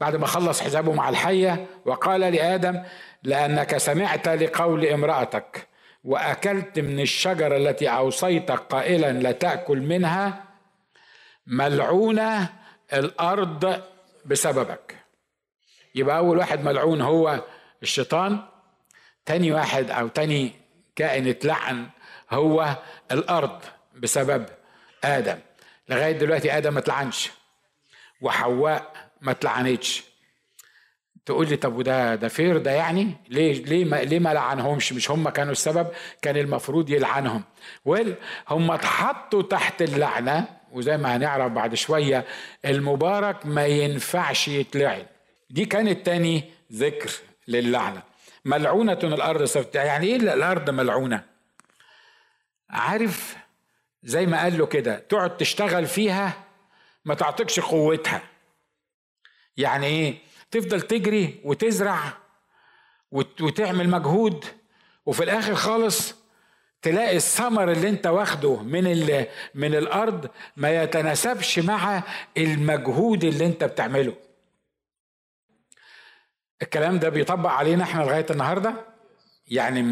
[0.00, 2.82] بعد ما خلص حسابه مع الحية وقال لآدم
[3.22, 5.66] لأنك سمعت لقول امرأتك
[6.04, 10.44] وأكلت من الشجرة التي أوصيتك قائلا لا تأكل منها
[11.46, 12.48] ملعونة
[12.92, 13.82] الأرض
[14.24, 14.96] بسببك.
[15.94, 17.44] يبقى أول واحد ملعون هو
[17.82, 18.40] الشيطان
[19.26, 20.52] تاني واحد أو تاني
[20.96, 21.86] كائن اتلعن
[22.30, 22.76] هو
[23.12, 23.60] الأرض
[23.96, 24.46] بسبب
[25.04, 25.38] آدم.
[25.88, 27.30] لغاية دلوقتي آدم ما اتلعنش
[28.20, 30.02] وحواء ما اتلعنتش.
[31.26, 35.10] تقول لي طب وده ده فير؟ ده يعني ليه ليه ما ليه ما لعنهمش؟ مش
[35.10, 35.88] هم كانوا السبب؟
[36.22, 37.44] كان المفروض يلعنهم.
[37.84, 38.14] ويل
[38.48, 42.24] هم اتحطوا تحت اللعنة وزي ما هنعرف بعد شوية
[42.64, 45.06] المبارك ما ينفعش يتلعن
[45.50, 47.10] دي كانت تاني ذكر
[47.48, 48.02] للعنة.
[48.44, 51.24] ملعونة الأرض سفت يعني إيه الأرض ملعونة؟
[52.70, 53.36] عارف
[54.02, 56.44] زي ما قال له كده تقعد تشتغل فيها
[57.04, 58.22] ما تعطيكش قوتها.
[59.56, 60.18] يعني إيه؟
[60.50, 62.12] تفضل تجري وتزرع
[63.12, 64.44] وتعمل مجهود
[65.06, 66.14] وفي الآخر خالص
[66.82, 68.84] تلاقي الثمر اللي انت واخده من
[69.54, 72.02] من الأرض ما يتناسبش مع
[72.36, 74.14] المجهود اللي انت بتعمله.
[76.62, 78.74] الكلام ده بيطبق علينا إحنا لغاية النهارده؟
[79.48, 79.82] يعني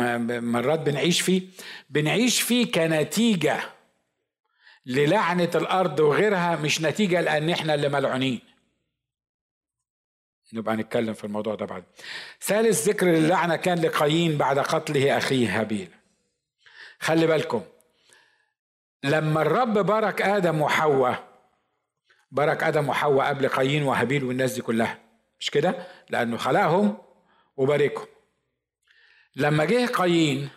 [0.40, 1.42] مرات بنعيش فيه.
[1.90, 3.60] بنعيش فيه كنتيجة
[4.86, 8.40] للعنة الأرض وغيرها مش نتيجة لأن إحنا اللي ملعونين.
[10.52, 11.84] نبقى نتكلم في الموضوع ده بعد.
[12.42, 15.88] ثالث ذكر اللعنة كان لقايين بعد قتله أخيه هابيل.
[17.00, 17.62] خلي بالكم.
[19.04, 21.24] لما الرب بارك آدم وحواء
[22.30, 24.98] بارك آدم وحواء قبل قايين وهابيل والناس دي كلها
[25.40, 25.74] مش كده؟
[26.10, 26.98] لأنه خلقهم
[27.56, 28.06] وباركهم.
[29.36, 30.48] لما جه قايين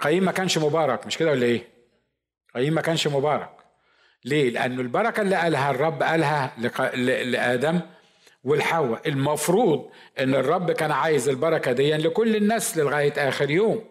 [0.00, 1.68] قايين ما كانش مبارك مش كده ولا إيه؟
[2.54, 3.50] قايين ما كانش مبارك.
[4.24, 6.54] ليه؟ لأنه البركة اللي قالها الرب قالها
[6.96, 7.80] لآدم
[8.44, 9.08] والحواء.
[9.08, 13.84] المفروض إن الرب كان عايز البركة دي لكل الناس لغاية آخر يوم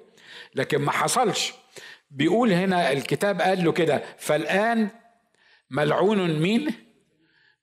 [0.55, 1.53] لكن ما حصلش.
[2.13, 4.89] بيقول هنا الكتاب قال له كده فالآن
[5.69, 6.73] ملعون مين؟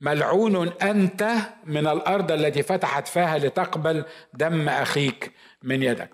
[0.01, 1.33] ملعون أنت
[1.65, 5.33] من الأرض التي فتحت فيها لتقبل دم أخيك
[5.63, 6.11] من يدك.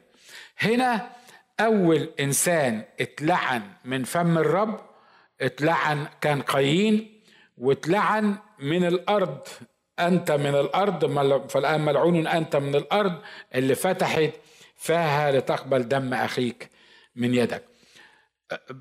[0.59, 1.11] هنا
[1.61, 4.81] أول إنسان اتلعن من فم الرب
[5.40, 7.22] اتلعن كان قايين
[7.59, 9.49] واتلعن من الأرض
[9.99, 11.07] أنت من الأرض
[11.49, 13.20] فالآن ملعون أنت من الأرض
[13.55, 14.31] اللي فتحت
[14.77, 16.70] فيها لتقبل دم أخيك
[17.16, 17.76] من يدك.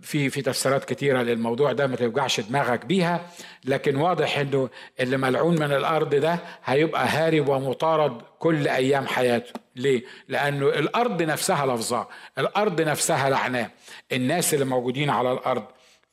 [0.02, 3.28] في في تفسيرات كتيرة للموضوع ده ما توجعش دماغك بيها
[3.66, 9.54] لكن واضح إنه اللي ملعون من الأرض ده هيبقى هارب ومطارد كل أيام حياته.
[9.76, 13.72] ليه؟ لأنه الأرض نفسها لفظه الأرض نفسها لعناه.
[14.12, 15.64] الناس اللي موجودين على الأرض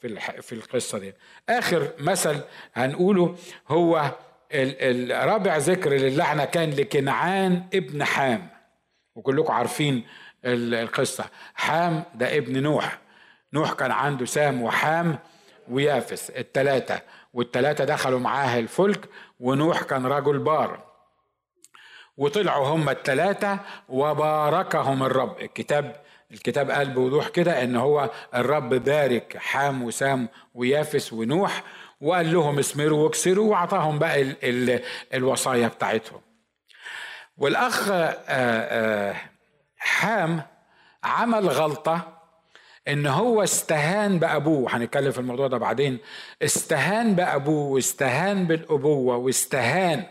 [0.01, 1.15] في في القصة دي.
[1.49, 2.41] آخر مثل
[2.75, 3.37] هنقوله
[3.69, 4.11] هو
[4.55, 8.49] الرابع ذكر للعنة كان لكنعان ابن حام.
[9.15, 10.05] وكلكم عارفين
[10.45, 11.25] القصة.
[11.55, 12.99] حام ده ابن نوح.
[13.53, 15.19] نوح كان عنده سام وحام
[15.69, 17.01] ويافس التلاتة.
[17.35, 19.09] والتلاتة دخلوا معاه الفلك
[19.41, 20.85] ونوح كان رجل بار.
[22.17, 25.41] وطلعوا هم التلاتة وباركهم الرب.
[25.41, 31.63] الكتاب الكتاب قال بوضوح كده إن هو الرب بارك حام وسام ويافس ونوح
[32.01, 34.83] وقال لهم اسمروا واكسروا واعطاهم بقى ال ال
[35.15, 36.21] الوصايا بتاعتهم.
[37.37, 39.17] والأخ آه، آه،
[39.79, 40.43] حام
[41.05, 42.12] عمل غلطة
[42.89, 44.77] إن هو استهان بأبوه.
[44.77, 45.99] هنتكلم في الموضوع ده بعدين.
[46.43, 50.07] استهان بأبوه واستهان بالأبوة واستهان.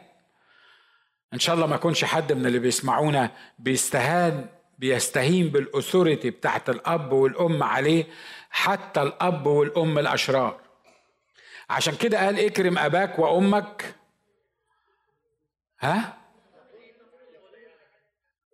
[1.33, 4.45] إن شاء الله ما يكونش حد من اللي بيسمعونا بيستهان
[4.79, 8.05] بيستهين بالأثوريتي بتاعت الأب والأم عليه
[8.49, 10.59] حتى الأب والأم الأشرار.
[11.69, 13.95] عشان كده قال اكرم أباك وأمك.
[15.79, 16.17] ها؟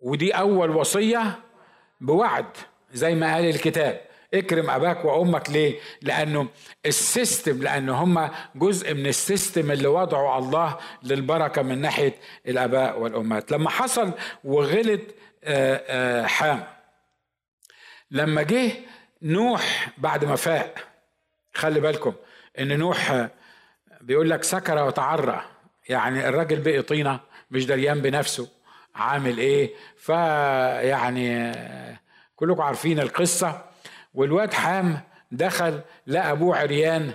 [0.00, 1.38] ودي أول وصية
[2.00, 2.46] بوعد
[2.92, 4.07] زي ما قال الكتاب.
[4.34, 6.48] اكرم أباك وأمك ليه؟ لأنه
[6.86, 12.14] ال system لأنه هم جزء من ال system اللي وضعه الله للبركة من ناحية
[12.48, 13.52] الأباء والأمهات.
[13.52, 14.12] لما حصل
[14.44, 15.00] وغلط
[15.44, 16.64] آه، آه، حام.
[18.10, 18.72] لما جه
[19.22, 20.74] نوح بعد ما فاق
[21.54, 22.14] خلي بالكم
[22.58, 23.28] إن نوح
[24.00, 25.44] بيقول لك سكر وتعرى.
[25.88, 28.48] يعني الراجل بقي طينة مش دريان بنفسه.
[28.94, 31.52] عامل إيه؟ فيعني
[32.36, 33.67] كلكم عارفين القصة.
[34.18, 35.00] والواد حام
[35.32, 37.10] دخل لقى أبوه عريان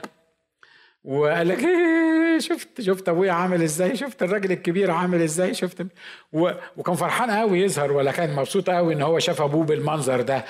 [1.04, 5.86] وقال لك إيه شفت شفت أبويا عامل إزاي؟ شفت الراجل الكبير عامل إزاي؟ شفت.
[6.78, 10.46] وكان فرحان قوي يظهر ولا كان مبسوط قوي إن هو شاف أبوه بالمنظر ده.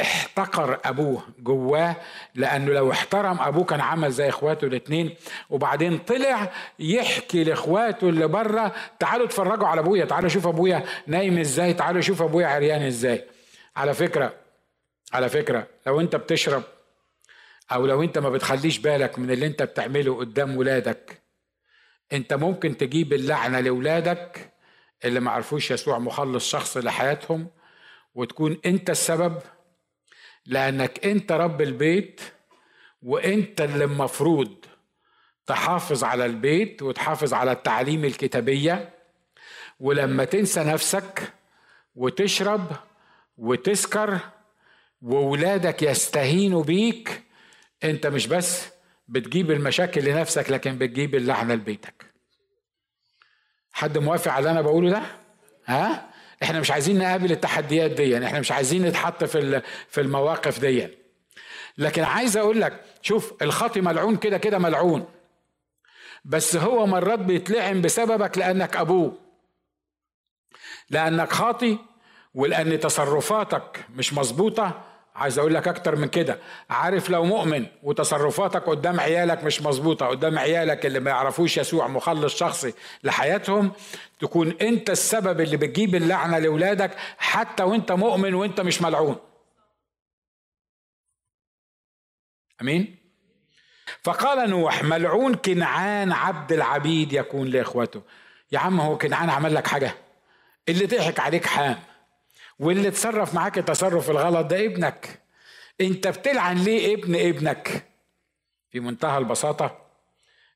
[0.00, 1.96] احتقر أبوه جواه
[2.34, 5.14] لأنه لو احترم أبوه كان عمل زي إخواته الاثنين
[5.50, 11.74] وبعدين طلع يحكي لإخواته اللي بره تعالوا اتفرجوا على أبويا تعالوا شوف أبويا نايم إزاي
[11.74, 13.24] تعالوا شوف أبويا عريان إزاي.
[13.76, 14.45] على فكرة
[15.12, 16.62] على فكرة لو أنت بتشرب
[17.72, 21.22] أو لو أنت ما بتخليش بالك من اللي أنت بتعمله قدام ولادك
[22.12, 24.52] أنت ممكن تجيب اللعنة لأولادك
[25.04, 27.50] اللي ما عرفوش يسوع مخلص شخص لحياتهم
[28.14, 29.38] وتكون أنت السبب
[30.46, 32.20] لأنك أنت رب البيت
[33.02, 34.64] وأنت اللي المفروض
[35.46, 38.94] تحافظ على البيت وتحافظ على التعليم الكتابية.
[39.80, 41.32] ولما تنسى نفسك
[41.94, 42.72] وتشرب
[43.36, 44.18] وتسكر
[45.06, 47.22] وولادك يستهينوا بيك
[47.84, 48.68] انت مش بس
[49.08, 52.04] بتجيب المشاكل لنفسك لكن بتجيب اللعنه لبيتك.
[53.72, 55.02] حد موافق على اللي أنا بقوله ده؟
[55.66, 56.10] ها؟
[56.42, 60.88] إحنا مش عايزين نقابل التحديات دي إحنا مش عايزين نتحط في في المواقف دي.
[61.78, 65.08] لكن عايز أقول لك شوف الخاطي ملعون كده كده ملعون.
[66.24, 69.18] بس هو مرات بيتلعن بسببك لأنك أبوه.
[70.90, 71.78] لأنك خاطي
[72.34, 76.38] ولأن تصرفاتك مش مظبوطة عايز أقول لك أكتر من كده.
[76.70, 82.36] عارف لو مؤمن وتصرفاتك قدام عيالك مش مظبوطة قدام عيالك اللي ما يعرفوش يسوع مخلص
[82.36, 82.74] شخصي
[83.04, 83.72] لحياتهم
[84.20, 89.16] تكون أنت السبب اللي بتجيب اللعنة لأولادك حتى وأنت مؤمن وأنت مش ملعون.
[92.62, 92.96] أمين؟
[94.02, 98.02] فقال نوح ملعون كنعان عبد العبيد يكون لإخوته.
[98.52, 99.94] يا عم هو كنعان عمل لك حاجة؟
[100.68, 101.76] اللي ضحك عليك حام
[102.58, 105.20] واللي تصرف معاك التصرف الغلط ده ابنك.
[105.80, 107.86] انت بتلعن ليه ابن ابنك؟
[108.70, 109.78] في منتهى البساطة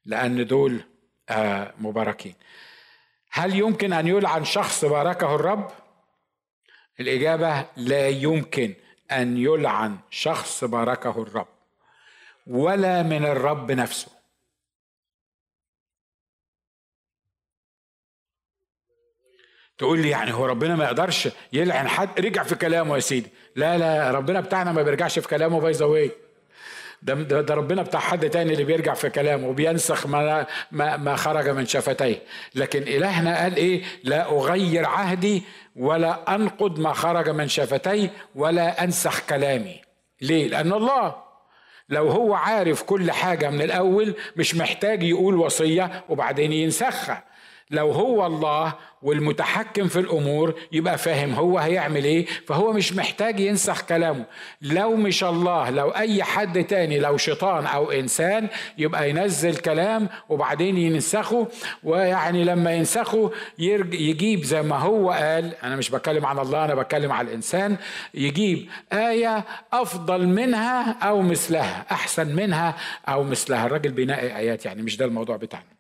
[0.04, 0.80] لأن دول
[1.28, 2.34] آه مباركين.
[3.30, 5.70] هل يمكن أن يلعن شخص باركه الرب؟
[7.00, 8.74] الإجابة لا يمكن
[9.12, 11.48] أن يلعن شخص باركه الرب
[12.46, 14.19] ولا من الرب نفسه.
[19.80, 22.20] تقول لي يعني هو ربنا ما يقدرش يلعن حد.
[22.20, 23.30] رجع في كلامه يا سيدي.
[23.56, 26.08] لا لا ربنا بتاعنا ما بيرجعش في كلامه باي ذا
[27.02, 31.16] ده, ده, ده ربنا بتاع حد تاني اللي بيرجع في كلامه وبينسخ ما, ما, ما
[31.16, 32.22] خرج من شفتيه.
[32.54, 35.42] لكن إلهنا قال إيه؟ لا أغير عهدي
[35.76, 39.80] ولا أنقض ما خرج من شفتي ولا أنسخ كلامي.
[40.20, 41.14] ليه؟ لأن الله
[41.88, 47.29] لو هو عارف كل حاجة من الأول مش محتاج يقول وصية وبعدين ينسخها.
[47.70, 53.82] لو هو الله والمتحكم في الأمور يبقى فاهم هو هيعمل إيه فهو مش محتاج ينسخ
[53.82, 54.24] كلامه.
[54.62, 60.76] لو مش الله لو أي حد تاني لو شيطان أو إنسان يبقى ينزل كلام وبعدين
[60.76, 61.48] ينسخه.
[61.84, 67.12] ويعني لما ينسخه يجيب زي ما هو قال أنا مش بتكلم عن الله أنا بتكلم
[67.12, 67.76] على الإنسان
[68.14, 72.76] يجيب آية أفضل منها أو مثلها أحسن منها
[73.08, 73.66] أو مثلها.
[73.66, 75.79] الراجل بينقي آيات يعني مش ده الموضوع بتاعنا.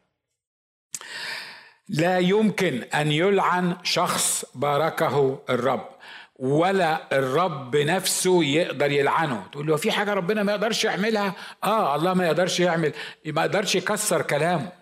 [1.90, 5.88] لا يمكن أن يلعن شخص باركه الرب
[6.38, 9.42] ولا الرب نفسه يقدر يلعنه.
[9.52, 12.92] تقول له في حاجة ربنا ما يقدرش يعملها؟ آه الله ما يقدرش يعمل
[13.26, 14.72] ما يقدرش يكسر كلامه.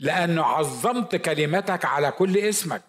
[0.00, 2.82] لأنه عظمت كلمتك على كل اسمك.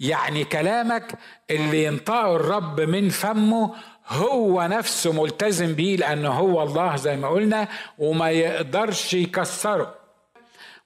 [0.00, 1.12] يعني كلامك
[1.50, 3.74] اللي ينطقه الرب من فمه
[4.08, 10.01] هو نفسه ملتزم بيه لأنه هو الله زي ما قلنا وما يقدرش يكسره.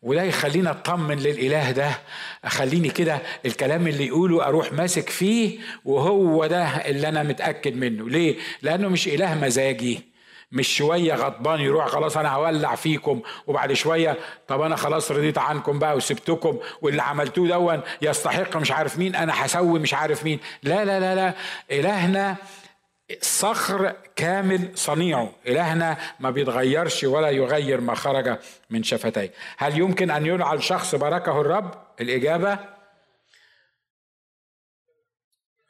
[0.06, 1.90] وده يخلينا اطمن للإله ده.
[2.44, 8.08] أخليني كده الكلام اللي يقوله أروح ماسك فيه وهو ده اللي أنا متأكد منه.
[8.08, 10.16] ليه؟ لأنه مش إله مزاجي.
[10.52, 14.16] مش شوية غضبان يروح خلاص أنا هولع فيكم وبعد شوية
[14.48, 19.46] طب أنا خلاص رضيت عنكم بقى وسبتكم واللي عملتوه دون يستحق مش عارف مين أنا
[19.46, 20.38] هسوي مش عارف مين.
[20.62, 21.34] لا لا لا لا.
[21.70, 22.36] إلهنا
[23.20, 25.32] صخر كامل صنيعه.
[25.46, 28.38] إلهنا ما بيتغيرش ولا يغير ما خرج
[28.70, 29.32] من شفتيه.
[29.58, 32.58] هل يمكن أن يلعن شخص باركه الرب؟ الإجابة؟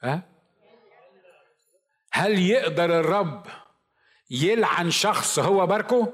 [0.03, 0.23] ها؟
[2.13, 3.47] هل يقدر الرب
[4.31, 6.13] يلعن شخص هو باركه؟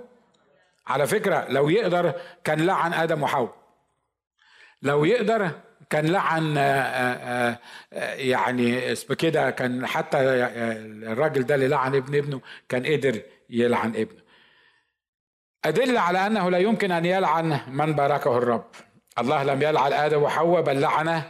[0.87, 3.55] على فكرة لو يقدر كان لعن آدم وحواء.
[4.83, 5.51] لو يقدر
[5.93, 7.59] كان لعن آه، آه،
[7.93, 10.19] آه، يعني اسم كده كان حتى
[11.13, 14.23] الراجل ده اللي لعن ابن ابنه كان قدر يلعن ابنه.
[15.65, 18.71] أدل على أنه لا يمكن أن يلعن من باركه الرب.
[19.19, 21.23] الله لم يلعن آدم وحواء بل لعن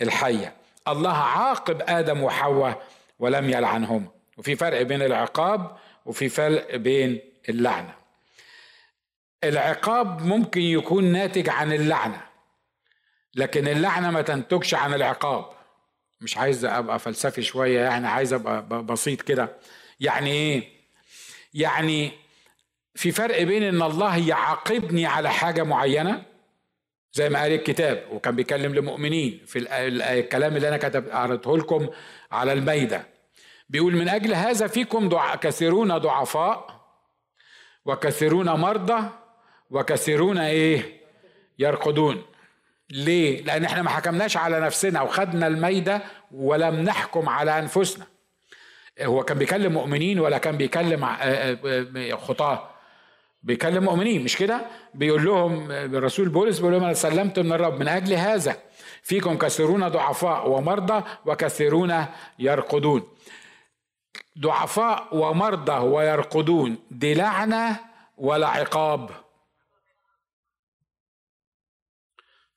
[0.00, 0.52] الحية.
[0.88, 2.82] الله عاقب آدم وحواء
[3.18, 4.06] ولم يلعنهم.
[4.38, 7.94] وفي فرق بين العقاب وفي فرق بين اللعنة.
[9.44, 12.31] العقاب ممكن يكون ناتج عن اللعنة.
[13.34, 15.44] لكن اللعنة ما تنتجش عن العقاب.
[16.20, 19.56] مش عايز أبقى فلسفي شوية يعني عايز أبقى بسيط كده.
[20.00, 20.68] يعني إيه؟
[21.54, 22.12] يعني
[22.94, 26.22] في فرق بين إن الله يعاقبني على حاجة معينة
[27.12, 31.88] زي ما قال الكتاب وكان بيكلم لمؤمنين في الكلام اللي أنا كتب قرأته لكم
[32.32, 33.06] على الميدة.
[33.68, 35.34] بيقول من أجل هذا فيكم دع...
[35.34, 36.82] كثيرون ضعفاء
[37.84, 39.08] وكثيرون مرضى
[39.70, 41.00] وكثيرون إيه؟
[41.58, 42.22] يرقدون.
[42.92, 46.02] ليه؟ لأن إحنا ما حكمناش على نفسنا وخدنا الميدة
[46.32, 48.06] ولم نحكم على أنفسنا.
[49.02, 52.68] هو كان بيكلم مؤمنين ولا كان بيكلم آه، آه، آه، خطاة؟
[53.42, 54.60] بيكلم مؤمنين مش كده؟
[54.94, 58.56] بيقول لهم الرسول بولس بيقول لهم أنا سلمت من الرب من أجل هذا
[59.02, 62.06] فيكم كثيرون ضعفاء ومرضى وكثيرون
[62.38, 63.02] يرقدون.
[64.38, 67.76] ضعفاء ومرضى ويرقدون دي لعنة
[68.18, 69.10] ولا عقاب؟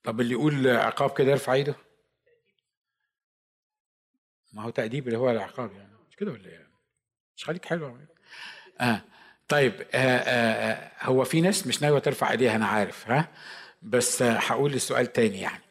[0.05, 1.75] طب اللي يقول عقاب كده يرفع ايده؟
[4.53, 5.95] ما هو تأديب اللي هو العقاب يعني.
[6.09, 6.67] مش كده ولا إيه؟
[7.35, 7.97] مش خليك حلو
[8.81, 9.01] آه.
[9.47, 13.27] طيب آه آه, آه، هو في ناس مش ناوية ترفع ايديها أنا عارف ها؟
[13.81, 15.63] بس هقول السؤال تاني يعني.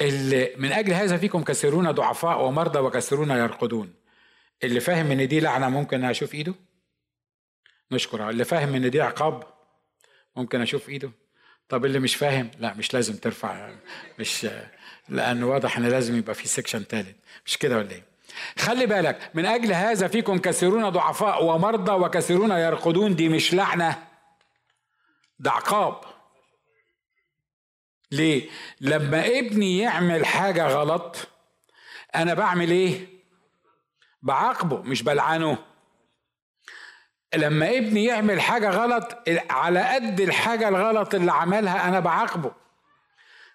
[0.00, 3.94] اللي من أجل هذا فيكم كثيرون ضعفاء ومرضى وكثيرون يرقدون.
[4.64, 6.54] اللي فاهم إن دي لعنة ممكن أشوف إيده؟
[7.92, 9.44] نشكر اللي فاهم إن دي عقاب
[10.36, 11.10] ممكن أشوف إيده؟
[11.68, 13.70] طب اللي مش فاهم لا مش لازم ترفع
[14.18, 14.46] مش
[15.08, 18.02] لأنه واضح إن لازم يبقى في سكشن ثالث مش كده ولا إيه؟
[18.58, 24.02] خلي بالك من أجل هذا فيكم كثيرون ضعفاء ومرضى وكثيرون يرقدون دي مش لعنة
[25.38, 26.00] ده عقاب.
[28.10, 28.48] ليه؟
[28.80, 31.16] لما ابني يعمل حاجة غلط
[32.14, 33.06] أنا بعمل إيه؟
[34.22, 35.58] بعاقبه مش بلعنه.
[37.36, 39.18] لما ابني يعمل حاجة غلط
[39.50, 42.52] على قد الحاجة الغلط اللي عملها أنا بعاقبه.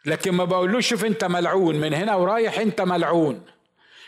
[0.05, 3.41] لكن ما بقولوش شوف أنت ملعون من هنا ورايح أنت ملعون.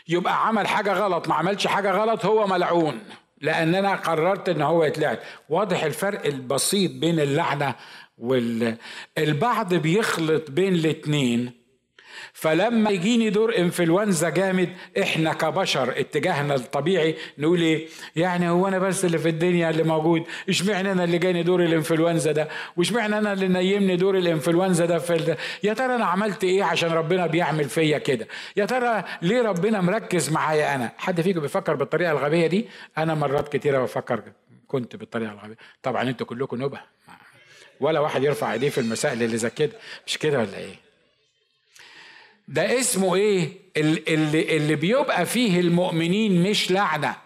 [0.08, 3.00] يبقى عمل حاجة غلط ما عملش حاجة غلط هو ملعون.
[3.40, 5.18] لأن أنا قررت إن هو يتلعن
[5.48, 7.74] واضح الفرق البسيط بين اللعنة
[8.18, 11.63] والبعض بيخلط بين الاتنين.
[12.32, 14.68] فلما يجيني دور انفلونزا جامد
[15.02, 20.22] إحنا كبشر اتجاهنا الطبيعي نقول إيه؟ يعني هو أنا بس اللي في الدنيا اللي موجود.
[20.48, 25.14] إشمعنى أنا اللي جاني دور الانفلونزا ده؟ وإشمعنى أنا اللي نيمني دور الانفلونزا ده في
[25.14, 25.36] ال...
[25.62, 30.30] يا ترى أنا عملت إيه عشان ربنا بيعمل فيا كده؟ يا ترى ليه ربنا مركز
[30.30, 34.22] معايا أنا؟ حد فيكم بيفكر بالطريقة الغبية دي؟ أنا مرات كتيرة بفكر
[34.68, 35.56] كنت بالطريقة الغبية.
[35.82, 36.80] طبعا أنتوا كلكم نبه
[37.80, 39.72] ولا واحد يرفع إيديه في المسائل اللي زي كده.
[40.06, 40.83] مش كده ولا إيه؟
[42.48, 47.16] ده اسمه إيه؟ اللي, اللي بيبقى فيه المؤمنين مش لعنة.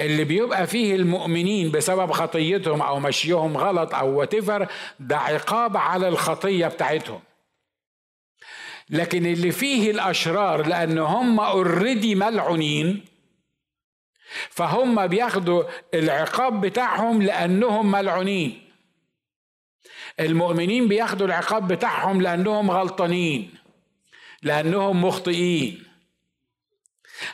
[0.00, 4.66] اللي بيبقى فيه المؤمنين بسبب خطيتهم أو مشيهم غلط أو واتفر
[5.00, 7.20] ده عقاب على الخطية بتاعتهم.
[8.90, 13.04] لكن اللي فيه الأشرار لأن هم اوريدي ملعونين
[14.50, 18.62] فهم بياخدوا العقاب بتاعهم لأنهم ملعونين.
[20.20, 23.61] المؤمنين بياخدوا العقاب بتاعهم لأنهم غلطانين.
[24.42, 25.84] لأنهم مخطئين.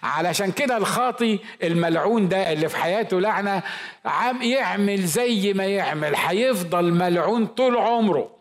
[0.02, 3.62] علشان كده الخاطي الملعون ده اللي في حياته لعنة
[4.04, 8.38] عم يعمل زي ما يعمل هيفضل ملعون طول عمره.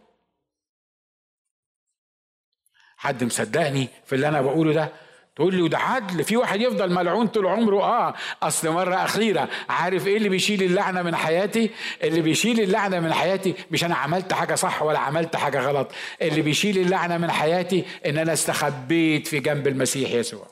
[2.98, 4.92] حد مصدقني في اللي أنا بقوله ده؟
[5.38, 8.14] تقول لي وده عدل في واحد يفضل ملعون طول عمره آه
[8.44, 11.70] أصل مرة أخيرة عارف إيه اللي بيشيل اللعنة من حياتي؟
[12.04, 16.42] اللي بيشيل اللعنة من حياتي مش أنا عملت حاجة صح ولا عملت حاجة غلط اللي
[16.42, 20.48] بيشيل اللعنة من حياتي إن أنا استخبيت في جنب المسيح يسوع.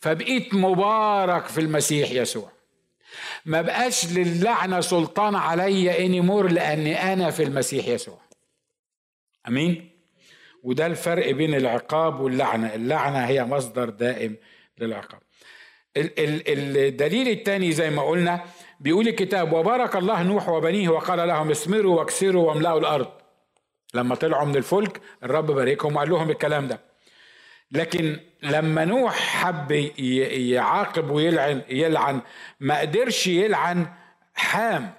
[0.00, 2.50] فبقيت مبارك في المسيح يسوع.
[3.44, 8.18] ما بقاش للعنة سلطان عليا اني مور لأني أنا في المسيح يسوع.
[9.48, 9.87] آمين؟
[10.62, 12.74] وده الفرق بين العقاب واللعنة.
[12.74, 14.36] اللعنة هي مصدر دائم
[14.78, 15.20] للعقاب.
[15.96, 18.44] الدليل الثاني زي ما قلنا
[18.80, 23.08] بيقول الكتاب وبارك الله نوح وبنيه وقال لهم اسمروا واكسروا واملأوا الأرض.
[23.94, 26.80] لما طلعوا من الفلك الرب باركهم وقال لهم الكلام ده.
[27.72, 32.20] لكن لما نوح حب يعاقب ويلعن يلعن
[32.60, 33.86] ما قدرش يلعن
[34.34, 34.94] حام.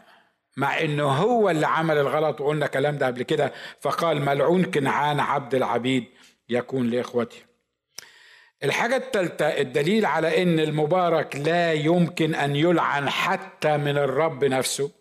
[0.59, 5.55] مع إنه هو اللي عمل الغلط وقلنا الكلام ده قبل كده فقال ملعون كنعان عبد
[5.55, 6.05] العبيد
[6.49, 7.37] يكون لاخوته
[8.63, 14.91] الحاجة الثالثة الدليل على إن المبارك لا يمكن أن يلعن حتى من الرب نفسه.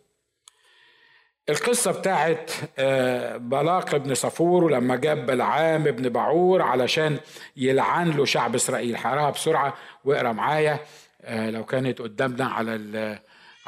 [1.49, 7.19] القصة بتاعت آه، بلاق بن صفور لما جاب بلعام بن بعور علشان
[7.57, 8.97] يلعن له شعب إسرائيل.
[8.97, 10.79] حراها بسرعة واقرأ معايا
[11.23, 13.19] آه، لو كانت قدامنا على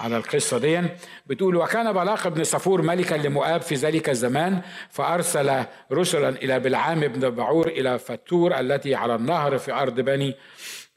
[0.00, 0.82] على القصة دي.
[1.26, 7.30] بتقول وكان بلاق بن صفور ملكا لمؤاب في ذلك الزمان فأرسل رسلا إلى بلعام بن
[7.30, 10.34] بعور إلى فتور التي على النهر في أرض بني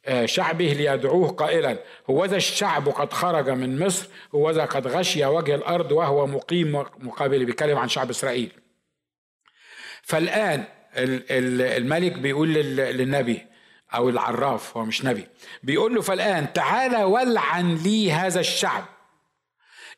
[0.05, 1.77] آه، شعبه ليدعوه قائلا
[2.09, 7.77] هوذا الشعب قد خرج من مصر هوذا قد غشي وجه الأرض وهو مقيم مقابل بيتكلم
[7.77, 8.51] عن شعب إسرائيل.
[10.01, 10.63] فالآن
[10.97, 13.45] الملك بيقول للنبي
[13.95, 15.27] أو العراف هو مش نبي
[15.63, 18.85] بيقول له فالآن تعالى ولعن لي هذا الشعب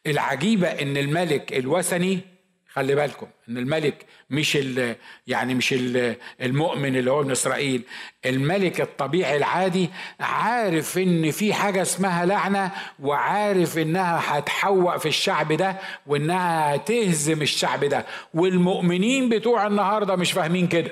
[0.08, 2.20] العجيبة إن الملك الوثني
[2.68, 4.96] خلي بالكم إن الملك مش ال
[5.28, 7.82] يعني مش ال المؤمن اللي هو من إسرائيل
[8.26, 9.90] الملك الطبيعي العادي
[10.20, 15.78] عارف إن في حاجة اسمها لعنة وعارف إنها هتحوق في الشعب ده
[16.08, 20.92] وإنها هتهزم الشعب ده والمؤمنين بتوع النهارده مش فاهمين كده.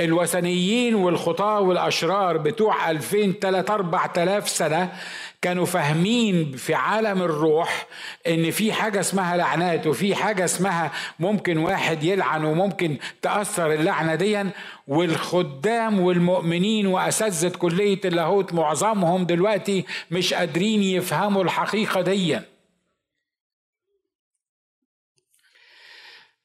[0.00, 4.92] الوثنيين والخطاة والأشرار بتوع 2000 3 4000 سنة
[5.42, 7.86] كانوا فاهمين في عالم الروح
[8.26, 14.44] إن في حاجة اسمها لعنات وفي حاجة اسمها ممكن واحد يلعن وممكن تأثر اللعنة دي
[14.86, 22.38] والخدام والمؤمنين وأساتذة كلية اللاهوت معظمهم دلوقتي مش قادرين يفهموا الحقيقة دي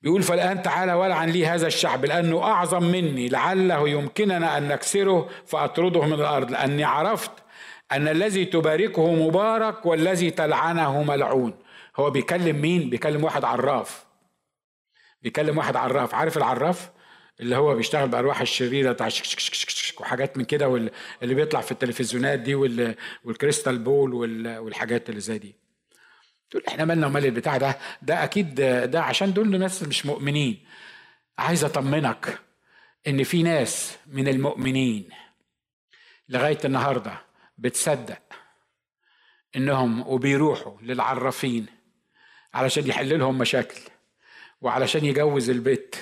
[0.02, 6.06] بيقول فالآن تعالى ولعن لي هذا الشعب لأنه أعظم مني لعله يمكننا أن نكسره فأطرده
[6.06, 7.32] من الأرض لأني عرفت
[7.92, 11.54] أن الذي تباركه مبارك والذي تلعنه ملعون.
[11.96, 14.06] هو بيكلم مين؟ بيكلم واحد عراف.
[15.22, 16.16] بيكلم واحد عراف.
[16.16, 16.92] عارف العراف؟
[17.40, 19.10] اللي هو بيشتغل بأرواح الشريرة بتاع
[20.00, 22.56] وحاجات من كده واللي بيطلع في التلفزيونات دي
[23.26, 25.56] والكريستال بول والحاجات اللي زي دي.
[26.50, 28.56] تقول إحنا مالنا ومال البتاع ده؟ ده أكيد
[28.92, 30.66] ده عشان دول ناس مش مؤمنين.
[31.38, 32.40] عايز أطمنك
[33.08, 35.10] إن في ناس من المؤمنين
[36.30, 37.27] لغاية النهارده
[37.58, 38.22] بتصدق
[39.56, 41.66] إنهم وبيروحوا للعرافين
[42.54, 43.80] علشان يحل لهم مشاكل
[44.62, 45.96] وعلشان يجوز البيت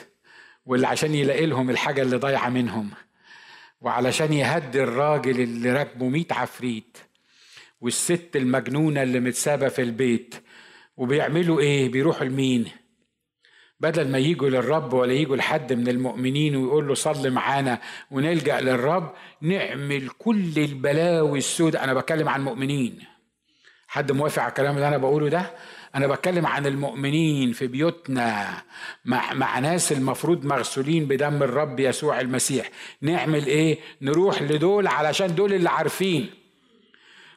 [0.65, 2.91] واللي عشان يلاقي لهم الحاجة اللي ضايعة منهم
[3.81, 6.97] وعلشان يهدي الراجل اللي راكبه ميت عفريت
[7.81, 10.35] والست المجنونة اللي متسابة في البيت
[10.97, 12.71] وبيعملوا إيه؟ بيروحوا لمين؟
[13.79, 17.79] بدل ما يجوا للرب ولا يجوا لحد من المؤمنين ويقول له صل معانا
[18.11, 21.83] ونلجأ للرب نعمل كل البلاوي السوداء.
[21.83, 22.99] أنا بتكلم عن مؤمنين
[23.87, 25.51] حد موافق على الكلام اللي أنا بقوله ده؟
[25.95, 28.47] أنا بتكلم عن المؤمنين في بيوتنا
[29.05, 32.69] مع, مع ناس المفروض مغسولين بدم الرب يسوع المسيح.
[33.01, 36.29] نعمل إيه؟ نروح لدول علشان دول اللي عارفين.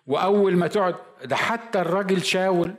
[0.07, 2.74] وأول ما تقعد ده حتى الراجل شاول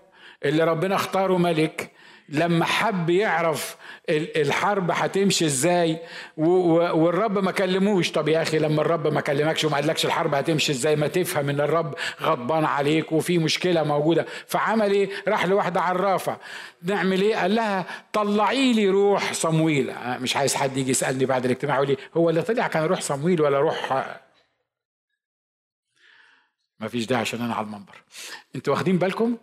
[0.46, 1.92] اللي ربنا اختاره ملك
[2.32, 3.78] لما حب يعرف
[4.10, 6.00] الحرب هتمشي إزاي
[6.38, 8.12] والرب ما كلموش.
[8.12, 11.62] طب يا أخي لما الرب ما كلمكش وما قالكش الحرب هتمشي إزاي ما تفهم إن
[11.62, 14.26] الرب غضبان عليك وفي مشكلة موجودة.
[14.48, 16.38] فعمل إيه؟ راح لواحدة عرافة.
[16.84, 19.90] نعمل إيه؟ قال لها طلعي لي روح صمويل.
[19.90, 23.02] آه، مش عايز حد يجي يسألني بعد الاجتماع يقول لي هو اللي طلع كان روح
[23.02, 23.94] صمويل ولا روح؟
[26.80, 28.04] ما فيش ده عشان أنا على المنبر.
[28.56, 29.38] أنتوا واخدين بالكم؟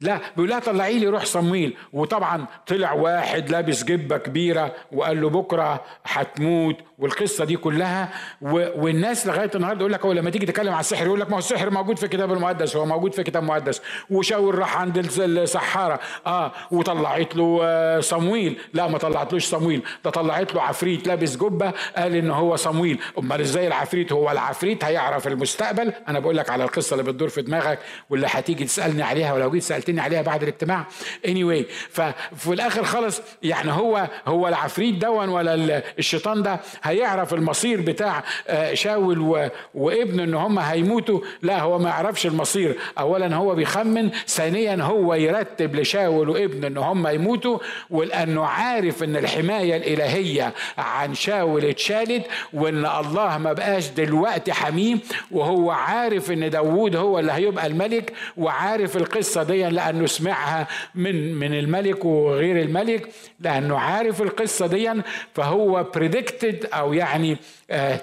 [0.00, 5.30] لا بيقول لها طلعي لي روح صمويل وطبعا طلع واحد لابس جبة كبيرة وقال له
[5.30, 8.08] بكرة هتموت والقصة دي كلها.
[8.42, 11.38] والناس لغاية النهارده يقول لك هو لما تيجي تتكلم على السحر يقول لك ما هو
[11.38, 16.00] السحر موجود في الكتاب المقدس هو موجود في الكتاب المقدس وشاور راح عند السحارة.
[16.26, 18.58] آه وطلعت له آه، صمويل.
[18.74, 19.82] لا ما طلعتلوش صمويل.
[20.04, 22.98] ده طلعت له عفريت لابس جبة قال إن هو صمويل.
[23.18, 27.42] أمال إزاي العفريت؟ هو العفريت هيعرف المستقبل؟ أنا بقول لك على القصة اللي بتدور في
[27.42, 27.78] دماغك
[28.10, 30.84] واللي هتيجي تسألني عليها ولو جيت سالتني عليها بعد الاجتماع.
[31.26, 38.24] Anyway ففي الآخر خالص يعني هو هو العفريت دون ولا الشيطان ده هيعرف المصير بتاع
[38.48, 41.20] آه، شاول وابنه إن هم هيموتوا.
[41.42, 42.76] لا هو ما يعرفش المصير.
[42.98, 47.58] اولا هو بيخمن ثانيا هو يرتب لشاول وابنه إن هم يموتوا.
[47.90, 55.00] ولأنه عارف إن الحماية الإلهية عن شاول اتشالت وإن الله ما بقاش دلوقتي حميم.
[55.30, 61.58] وهو عارف إن داوود هو اللي هيبقى الملك وعارف القصة دي لأنه سمعها من من
[61.58, 65.02] الملك وغير الملك لأنه عارف القصة دي
[65.34, 67.36] فهو بريدكتد أو يعني
[67.70, 68.00] آه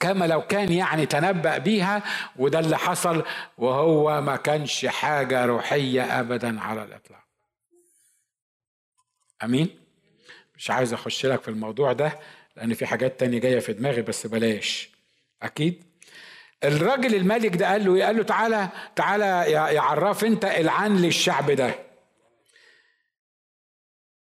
[0.00, 2.02] كما لو كان يعني تنبأ بيها
[2.36, 3.24] وده اللي حصل
[3.58, 7.22] وهو ما كانش حاجة روحية أبدا على الإطلاق.
[9.44, 9.68] أمين؟
[10.56, 12.18] مش عايز أخش لك في الموضوع ده
[12.56, 14.90] لأن في حاجات تانية جاية في دماغي بس بلاش.
[15.42, 15.84] أكيد؟
[16.64, 21.50] الراجل الملك ده قال له إيه؟ قال له تعالى تعالى يا عراف أنت العن للشعب
[21.50, 21.74] ده.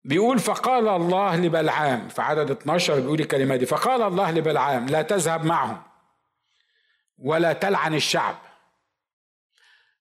[0.03, 5.45] بيقول فقال الله لبلعام في عدد 12 بيقول الكلمة دي فقال الله لبلعام لا تذهب
[5.45, 5.81] معهم
[7.17, 8.35] ولا تلعن الشعب.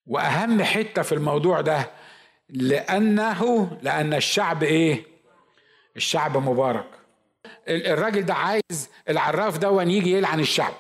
[0.07, 1.91] وأهم حتة في الموضوع ده
[2.49, 5.05] لأنه لأن الشعب إيه؟
[5.97, 6.87] الشعب مبارك.
[7.69, 10.75] الراجل ده عايز العراف ده يجي يلعن الشعب.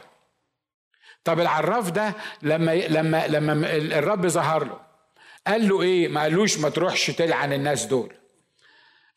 [1.24, 4.80] طب العراف ده لما لما لما الرب ظهر له
[5.46, 8.14] قال له إيه؟ ما قالوش ما تروحش تلعن الناس دول.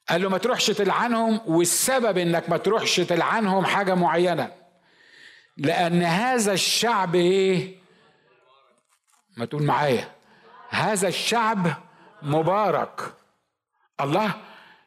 [0.10, 4.52] قال له ما تروحش تلعنهم والسبب إنك ما تروحش تلعنهم حاجة معينة.
[5.58, 7.76] لأن هذا الشعب إيه؟
[9.38, 10.12] ما تقول معايا.
[10.70, 11.74] هذا الشعب
[12.22, 13.02] مبارك.
[14.02, 14.34] الله؟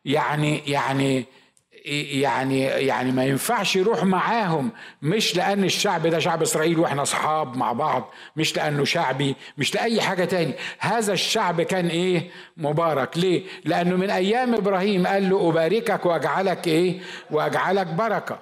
[0.05, 1.27] يعني يعني
[2.21, 4.71] يعني يعني ما ينفعش يروح معاهم
[5.03, 10.01] مش لأن الشعب ده شعب إسرائيل وإحنا أصحاب مع بعض مش لأنه شعبي مش لأي
[10.01, 10.53] حاجة تاني.
[10.79, 13.19] هذا الشعب كان إيه؟ مبارك.
[13.19, 18.39] ليه؟ لأنه من أيام إبراهيم قال له أباركك وأجعلك إيه؟ وأجعلك بركة.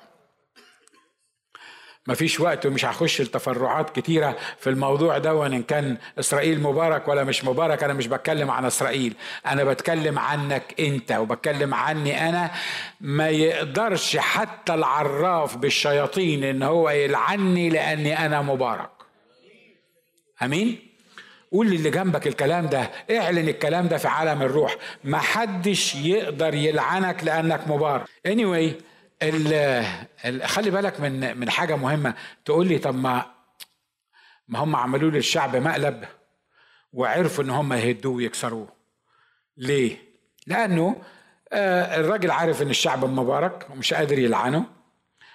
[2.08, 7.44] مفيش وقت ومش هخش التفرعات كتيرة في الموضوع ده وإن كان إسرائيل مبارك ولا مش
[7.44, 9.14] مبارك أنا مش بتكلم عن إسرائيل.
[9.46, 12.50] أنا بتكلم عنك أنت وبتكلم عني أنا.
[13.00, 18.90] ما يقدرش حتى العراف بالشياطين إن هو يلعني لأني أنا مبارك.
[20.42, 20.78] أمين؟
[21.52, 22.90] قول للي جنبك الكلام ده.
[23.10, 24.76] اعلن الكلام ده في عالم الروح.
[25.04, 28.04] ما حدش يقدر يلعنك لأنك مبارك.
[28.28, 28.93] Anyway
[30.46, 32.14] خلي بالك من من حاجة مهمة.
[32.44, 33.26] تقول لي طب ما
[34.48, 36.04] ما هم عملوا للشعب مقلب
[36.92, 38.68] وعرفوا إن هم يهدوه ويكسروه.
[39.56, 39.96] ليه؟
[40.46, 41.02] لأنه
[41.52, 44.64] آه الراجل عارف إن الشعب مبارك ومش قادر يلعنه.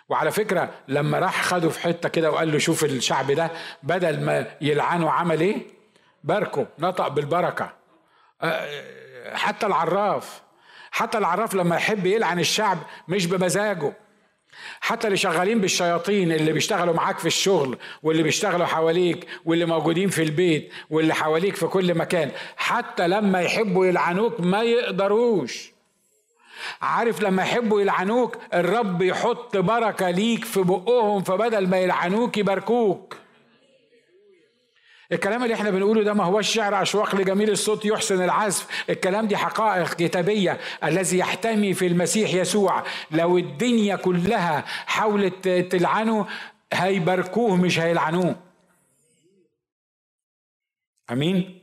[0.09, 3.51] وعلى فكرة لما راح خده في حتة كده وقال له شوف الشعب ده
[3.83, 5.67] بدل ما يلعنه عمل إيه؟
[6.23, 7.73] باركه نطق بالبركة.
[8.41, 10.41] آه حتى العراف.
[10.91, 12.77] حتى العراف لما يحب يلعن الشعب
[13.07, 13.93] مش بمزاجه.
[14.81, 20.23] حتى اللي شغالين بالشياطين اللي بيشتغلوا معاك في الشغل واللي بيشتغلوا حواليك واللي موجودين في
[20.23, 25.71] البيت واللي حواليك في كل مكان حتى لما يحبوا يلعنوك ما يقدروش.
[26.81, 33.15] عارف لما يحبوا يلعنوك الرب يحط بركة ليك في بقهم فبدل ما يلعنوك يباركوك.
[35.11, 38.67] الكلام اللي إحنا بنقوله ده ما هو الشعر أشواق لجميل الصوت يحسن العزف.
[38.89, 40.59] الكلام دي حقائق كتابية.
[40.83, 42.83] الذي يحتمي في المسيح يسوع.
[43.11, 46.27] لو الدنيا كلها حاولت تلعنه
[46.73, 48.35] هيباركوه مش هيلعنوه.
[51.11, 51.61] أمين؟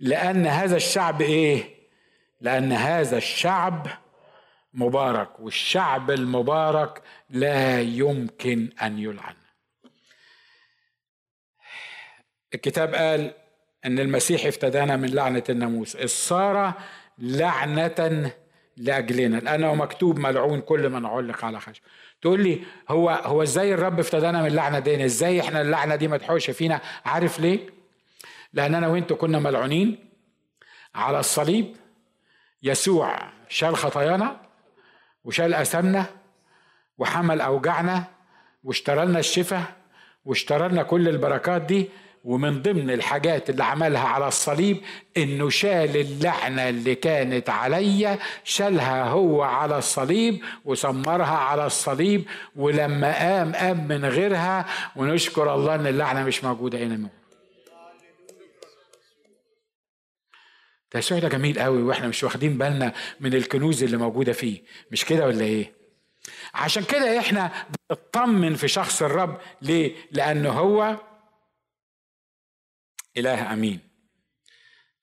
[0.00, 1.76] لأن هذا الشعب إيه؟
[2.40, 3.86] لأن هذا الشعب
[4.74, 5.40] مبارك.
[5.40, 9.34] والشعب المبارك لا يمكن أن يلعن.
[12.54, 13.34] الكتاب قال
[13.84, 15.96] إن المسيح افتدانا من لعنة الناموس.
[15.96, 16.72] الصار
[17.18, 18.32] لعنة
[18.76, 19.36] لأجلنا.
[19.36, 21.82] لأنه مكتوب ملعون كل من علق على خشب.
[22.22, 26.52] تقول لي هو هو إزاي الرب افتدانا من اللعنه دي إزاي إحنا اللعنة دي مدحوشه
[26.52, 27.58] فينا؟ عارف ليه؟
[28.52, 30.08] لأن أنا وأنتوا كنا ملعونين
[30.94, 31.76] على الصليب.
[32.62, 33.18] يسوع
[33.48, 34.40] شال خطايانا
[35.24, 36.06] وشال اثامنا
[36.98, 38.04] وحمل اوجعنا
[38.64, 39.62] واشترى لنا الشفاء
[40.24, 41.88] واشترى لنا كل البركات دي.
[42.26, 44.80] ومن ضمن الحاجات اللي عملها على الصليب
[45.16, 52.24] إنه شال اللعنه اللي كانت عليا شالها هو على الصليب وسمرها على الصليب
[52.56, 54.66] ولما قام قام من غيرها
[54.96, 57.08] ونشكر الله إن اللعنه مش موجودة هنا
[60.90, 64.62] تيسوع ده جميل قوي وإحنا مش واخدين بالنا من الكنوز اللي موجودة فيه.
[64.90, 65.72] مش كده ولا إيه؟
[66.54, 67.50] عشان كده إحنا
[67.90, 69.38] بنطمن في شخص الرب.
[69.62, 70.96] ليه؟ لأنه هو
[73.16, 73.80] إله أمين.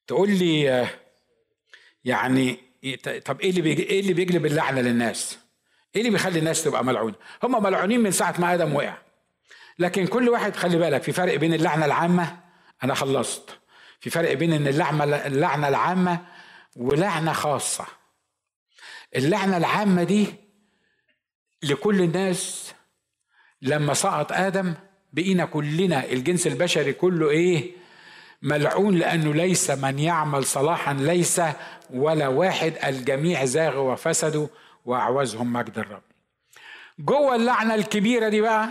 [0.07, 0.87] تقول لي
[2.05, 2.57] يعني
[3.25, 5.39] طب إيه اللي إيه اللي بيجلب اللعنة للناس؟
[5.95, 8.97] إيه اللي بيخلي الناس تبقى ملعونة؟ هم ملعونين من ساعة ما آدم وقع.
[9.79, 12.39] لكن كل واحد خلي بالك في فرق بين اللعنة العامة
[12.83, 13.59] أنا خلصت.
[13.99, 16.25] في فرق بين إن اللعنه اللعنة العامة
[16.75, 17.85] ولعنة خاصة.
[19.15, 20.25] اللعنة العامة دي
[21.63, 22.73] لكل الناس
[23.61, 24.73] لما سقط آدم
[25.13, 27.82] بقينا كلنا الجنس البشري كله إيه؟
[28.43, 31.41] ملعون لأنه ليس من يعمل صلاحا ليس
[31.93, 34.47] ولا واحد الجميع زاغوا وفسدوا
[34.85, 36.01] وأعوزهم مجد الرب.
[36.99, 38.69] جوه اللعنة الكبيرة دي بقى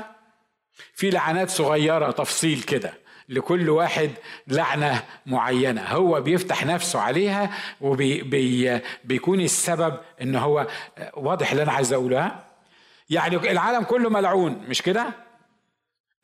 [0.95, 2.93] في لعنات صغيرة تفصيل كده
[3.29, 4.11] لكل واحد
[4.47, 5.83] لعنة معينة.
[5.83, 7.51] هو بيفتح نفسه عليها
[7.81, 10.67] وبيكون وبي السبب إن هو
[11.15, 12.39] واضح اللي أنا عايز أقوله
[13.11, 15.07] يعني العالم كله ملعون مش كده؟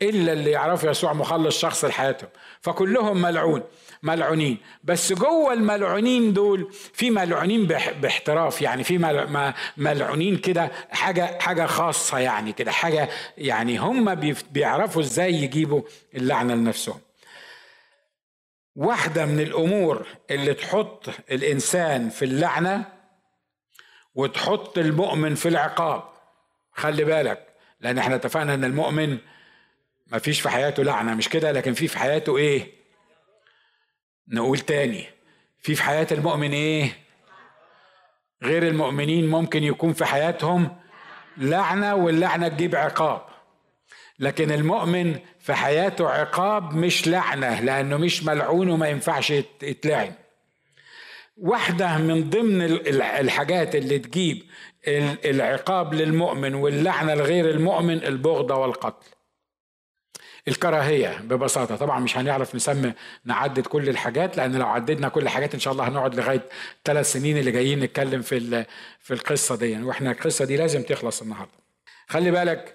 [0.02, 2.30] إلا اللي يعرفوا يسوع مخلص شخص لحياتهم.
[2.60, 3.62] فكلهم ملعون
[4.02, 4.58] ملعونين.
[4.84, 7.66] بس جوه الملعونين دول في ملعونين
[8.00, 8.62] باحتراف.
[8.62, 8.98] يعني في
[9.76, 14.14] ملعونين كده حاجة حاجة خاصة يعني كده حاجة يعني هم
[14.52, 15.82] بيعرفوا إزاي يجيبوا
[16.14, 17.00] اللعنة لنفسهم.
[18.76, 22.84] واحدة من الأمور اللي تحط الإنسان في اللعنة
[24.14, 26.02] وتحط المؤمن في العقاب.
[26.72, 27.48] خلي بالك
[27.80, 29.18] لأن إحنا اتفقنا إن المؤمن
[30.12, 30.82] ما فيش في حياته.
[30.82, 32.72] لعنه مش كده لكن في في حياته إيه؟
[34.28, 35.06] نقول تاني.
[35.60, 36.92] في في حياة المؤمن إيه؟
[38.42, 40.76] غير المؤمنين ممكن يكون في حياتهم
[41.36, 43.22] لعنة واللعنة تجيب عقاب.
[44.18, 49.30] لكن المؤمن في حياته عقاب مش لعنة لأنه مش ملعون وما ينفعش
[49.62, 50.12] يتلعن.
[51.36, 52.62] واحدة من ضمن
[52.96, 54.42] الحاجات اللي تجيب
[55.24, 59.17] العقاب للمؤمن واللعنة لغير المؤمن البغضة والقتل.
[60.48, 61.76] الكراهية ببساطة.
[61.76, 62.92] طبعا مش هنعرف نسمي
[63.24, 66.42] نعدد كل الحاجات لأن لو عددنا كل الحاجات إن شاء الله هنقعد لغاية
[66.84, 68.64] ثلاث سنين اللي جايين نتكلم في
[69.00, 69.70] في القصة دي.
[69.70, 71.52] يعني وإحنا القصة دي لازم تخلص النهاردة.
[72.06, 72.74] خلي بالك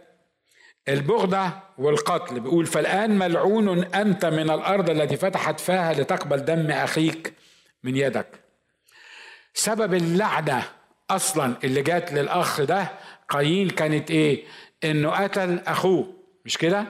[0.88, 7.34] البغضة والقتل بيقول فالآن ملعون أنت من الأرض التي فتحت فاها لتقبل دم أخيك
[7.84, 8.28] من يدك.
[9.54, 10.64] سبب اللعنة
[11.10, 12.92] أصلا اللي جات للأخ ده
[13.30, 14.44] قايين كانت إيه؟
[14.84, 16.14] إنه قتل أخوه.
[16.46, 16.86] مش كده؟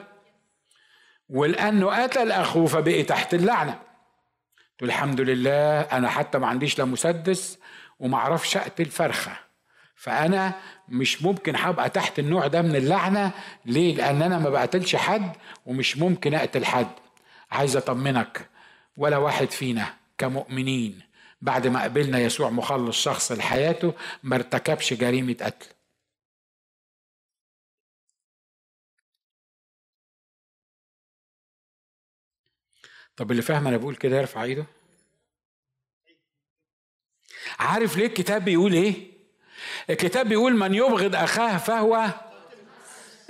[1.28, 3.78] ولأنه قتل اخوه فبقي تحت اللعنة.
[4.78, 7.58] تقول الحمد لله أنا حتى ما عنديش لا مسدس
[7.98, 9.32] وما أعرفش أقتل فرخة.
[9.96, 10.52] فأنا
[10.88, 13.30] مش ممكن هبقى تحت النوع ده من اللعنة.
[13.66, 15.32] ليه؟ لأن أنا ما بقتلش حد
[15.66, 16.90] ومش ممكن أقتل حد.
[17.52, 18.48] عايز أطمنك
[18.96, 19.86] ولا واحد فينا
[20.18, 21.00] كمؤمنين
[21.42, 25.66] بعد ما قبلنا يسوع مخلص شخص لحياته ما ارتكبش جريمة قتل.
[33.16, 34.66] طب اللي فاهم أنا بقول كده يرفع ايده.
[37.58, 38.94] عارف ليه الكتاب بيقول إيه؟
[39.90, 42.10] الكتاب بيقول من يبغض اخاه فهو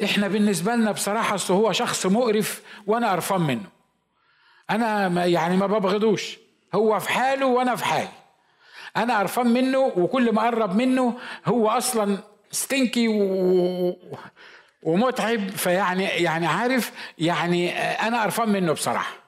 [0.05, 3.71] إحنا بالنسبة لنا بصراحة اصل هو شخص مقرف وأنا قرفان منه.
[4.71, 6.39] أنا ما يعني ما ببغضوش.
[6.75, 8.09] هو في حاله وأنا في حالي.
[8.97, 12.19] أنا قرفان منه وكل ما اقرب منه هو أصلا
[12.51, 13.97] ستينكي و...
[14.83, 15.51] ومتعب.
[15.51, 19.24] فيعني يعني عارف يعني أنا قرفان منه بصراحة.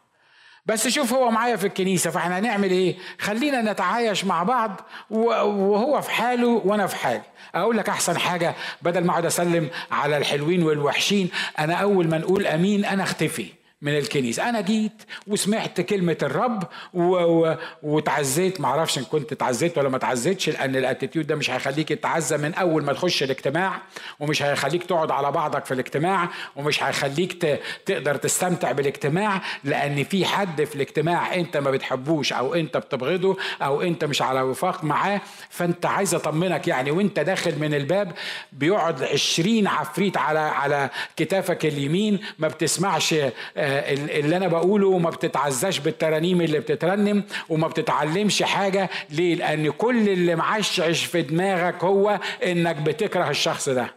[0.66, 6.10] بس شوف هو معايا في الكنيسة فإحنا هنعمل إيه؟ خلينا نتعايش مع بعض وهو في
[6.10, 7.22] حاله وأنا في حالي.
[7.54, 12.46] أقول لك أحسن حاجة بدل ما أقعد أسلم على الحلوين والوحشين أنا أول ما نقول
[12.46, 13.46] أمين أنا أختفي.
[13.82, 14.48] من الكنيسة.
[14.48, 16.62] أنا جيت وسمعت كلمة الرب
[16.94, 17.00] و...
[17.02, 17.56] و...
[17.82, 18.60] وتعزيت.
[18.60, 22.84] معرفش إن كنت تعزيت ولا ما تعزيتش لأن الأتيتيود ده مش هيخليك تتعزى من أول
[22.84, 23.82] ما تخش الاجتماع
[24.20, 27.60] ومش هيخليك تقعد على بعضك في الاجتماع ومش هيخليك ت...
[27.86, 33.82] تقدر تستمتع بالاجتماع لأن في حد في الاجتماع أنت ما بتحبوش أو أنت بتبغضه أو
[33.82, 35.20] أنت مش على وفاق معاه
[35.50, 36.90] فأنت عايز أطمنك يعني.
[36.90, 38.12] وأنت داخل من الباب
[38.52, 43.32] بيقعد عشرين عفريت على على كتافك اليمين ما بتسمعش آه،
[43.66, 48.90] اللي أنا بقوله وما بتتعزاش بالترانيم اللي بتترنم وما بتتعلمش حاجة.
[49.10, 53.94] ليه؟ لأن كل اللي معشعش في دماغك هو إنك بتكره الشخص ده.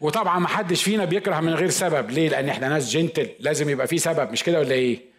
[0.00, 2.10] وطبعا ما حدش فينا بيكره من غير سبب.
[2.10, 3.28] ليه؟ لأن إحنا ناس جنتل.
[3.40, 4.32] لازم يبقى في سبب.
[4.32, 5.14] مش كده ولا إيه؟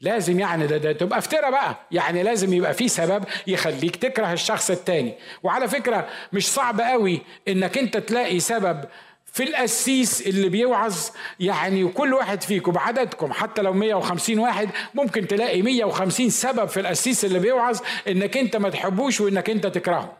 [0.00, 1.76] لازم يعني ده, ده تبقى افترى بقى.
[1.90, 5.14] يعني لازم يبقى في سبب يخليك تكره الشخص التاني.
[5.42, 8.84] وعلى فكرة مش صعب قوي إنك أنت تلاقي سبب
[9.32, 10.96] في القسيس اللي بيوعظ
[11.40, 17.24] يعني كل واحد فيكم بعددكم حتى لو 150 واحد ممكن تلاقي 150 سبب في القسيس
[17.24, 20.16] اللي بيوعظ إنك أنت ما تحبوش وإنك أنت تكرهه.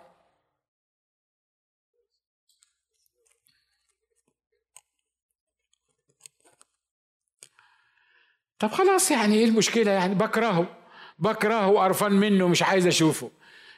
[8.59, 10.67] طب خلاص يعني إيه المشكلة؟ يعني بكرهه
[11.19, 13.31] بكرهه وقرفان منه مش عايز أشوفه.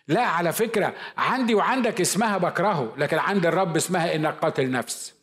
[0.09, 5.22] لا على فكرة عندي وعندك اسمها بكرهه لكن عند الرب اسمها إنك قاتل نفس.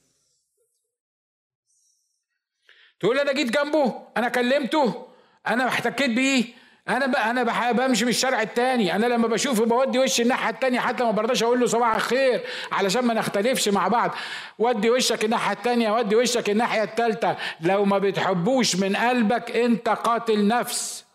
[3.00, 5.08] تقول أنا جيت جنبه أنا كلمته
[5.48, 8.96] أنا احتكيت بيه أنا أنا بمشي من الشارع التاني.
[8.96, 12.42] أنا لما بشوفه بودي وشي الناحية التانية حتى ما برضاش أقول له صباح الخير
[12.72, 14.12] علشان ما نختلفش مع بعض.
[14.60, 17.38] ودي وشك الناحية التانية ودي وشك الناحية التالتة.
[17.62, 21.06] لو ما بتحبوش من قلبك أنت قاتل نفس.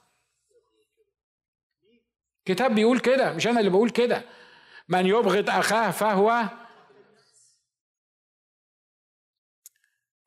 [2.45, 4.23] كتاب بيقول كده مش أنا اللي بقول كده.
[4.89, 6.45] من يبغض أخاه فهو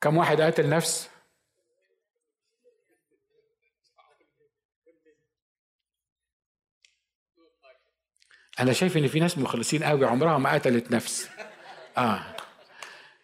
[0.02, 1.10] كم واحد قاتل نفس؟
[8.60, 11.30] أنا شايف إن في ناس مخلصين قوي عمرها ما قتلت نفس.
[11.98, 12.24] آه.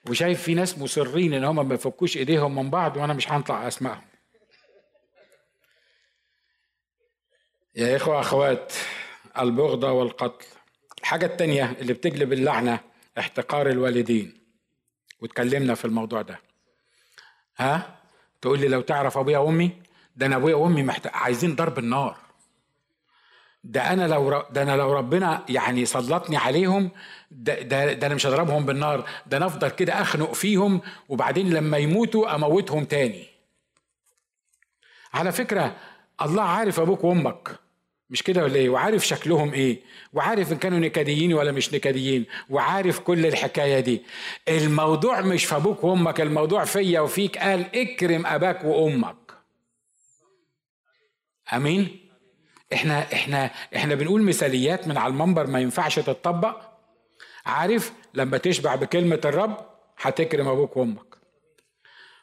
[0.09, 4.01] وشايف في ناس مصرين إن هم ما يفكوش إيديهم من بعض وأنا مش هنطلع أسمائهم.
[7.75, 8.73] يا إخوة أخوات
[9.39, 10.45] البغضة والقتل.
[10.99, 12.79] الحاجة التانية اللي بتجلب اللعنة
[13.19, 14.37] احتقار الوالدين.
[15.21, 16.39] واتكلمنا في الموضوع ده.
[17.57, 17.99] ها؟
[18.41, 19.71] تقول لي لو تعرف أبويا وأمي؟
[20.15, 22.22] ده أنا أبويا وأمي محتاج عايزين ضرب النار.
[23.63, 26.91] ده أنا لو ده أنا لو ربنا يعني سلطني عليهم
[27.31, 31.77] ده, ده, ده أنا مش هضربهم بالنار ده أنا أفضل كده أخنق فيهم وبعدين لما
[31.77, 33.25] يموتوا أموتهم تاني.
[35.13, 35.75] على فكرة
[36.21, 37.59] الله عارف أبوك وأمك
[38.09, 39.79] مش كده ولا إيه؟ وعارف شكلهم إيه؟
[40.13, 44.03] وعارف إن كانوا نكديين ولا مش نكديين؟ وعارف كل الحكاية دي.
[44.47, 47.37] الموضوع مش في أبوك وأمك الموضوع فيا وفيك.
[47.37, 49.15] قال اكرم أباك وأمك.
[51.53, 52.02] آمين؟
[52.73, 56.61] إحنا إحنا إحنا بنقول مثاليات من على المنبر ما ينفعش تتطبق.
[57.45, 59.57] عارف لما تشبع بكلمة الرب
[60.01, 61.17] هتكرم أبوك وأمك.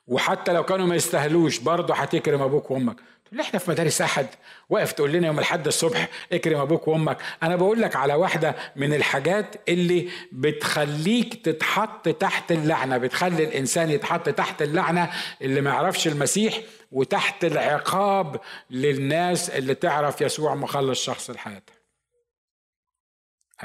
[0.06, 2.96] وحتى لو كانوا ما يستاهلوش برضه هتكرم أبوك وأمك.
[3.32, 4.26] تقول إحنا في مدارس أحد؟
[4.68, 7.18] واقف تقول لنا يوم الأحد الصبح اكرم أبوك وأمك.
[7.42, 14.28] أنا بقول لك على واحدة من الحاجات اللي بتخليك تتحط تحت اللعنة بتخلي الإنسان يتحط
[14.28, 15.10] تحت اللعنة
[15.42, 16.60] اللي ما يعرفش المسيح
[16.92, 21.74] وتحت العقاب للناس اللي تعرف يسوع مخلص شخص لحياتها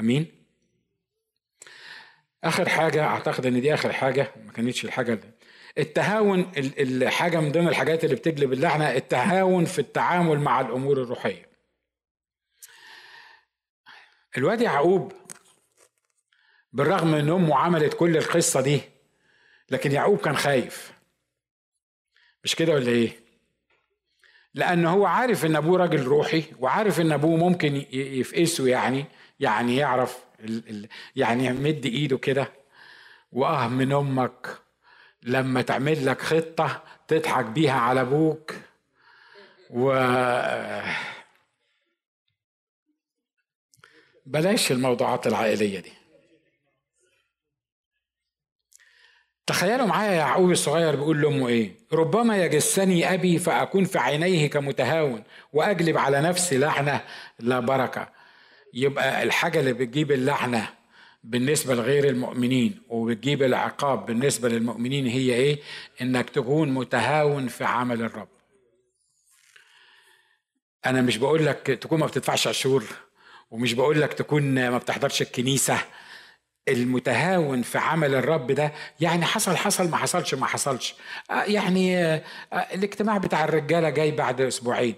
[0.00, 0.26] أمين؟
[2.44, 4.32] آخر حاجة أعتقد إن دي آخر حاجة.
[4.46, 5.18] ما كانتش الحاجة.
[5.78, 11.48] التهاون الحاجة من ضمن الحاجات اللي بتجلب اللعنه التهاون في التعامل مع الأمور الروحية.
[14.38, 15.12] الواد يعقوب
[16.72, 18.80] بالرغم إن أمه عملت كل القصة دي
[19.70, 20.92] لكن يعقوب كان خايف.
[22.44, 23.26] مش كده ولا إيه؟
[24.54, 29.04] لأن هو عارف إن أبوه راجل روحي وعارف إن أبوه ممكن يفقسه يعني
[29.40, 30.24] يعني يعرف
[31.16, 32.52] يعني يمد إيده كده
[33.32, 34.65] وأه من أمك.
[35.22, 38.54] لما تعمل لك خطة تضحك بيها على أبوك
[39.70, 39.92] و
[44.26, 45.92] بلاش الموضوعات العائلية دي.
[49.46, 55.98] تخيلوا معايا يعقوب الصغير بيقول لأمه إيه؟ ربما يجسني أبي فأكون في عينيه كمتهاون وأجلب
[55.98, 57.04] على نفسي لعنه
[57.38, 58.08] لا بركة.
[58.74, 60.68] يبقى الحاجة اللي بتجيب اللعنه
[61.26, 65.58] بالنسبة لغير المؤمنين وبتجيب العقاب بالنسبة للمؤمنين هي إيه؟
[66.02, 68.28] إنك تكون متهاون في عمل الرب.
[70.86, 72.84] أنا مش بقول لك تكون ما بتدفعش عشور
[73.50, 75.78] ومش بقول لك تكون ما بتحضرش الكنيسة.
[76.68, 80.94] المتهاون في عمل الرب ده يعني حصل حصل ما حصلش ما حصلش.
[81.30, 82.22] آه، يعني آه،
[82.52, 84.94] آه، الاجتماع بتاع الرجالة جاي بعد أسبوعين.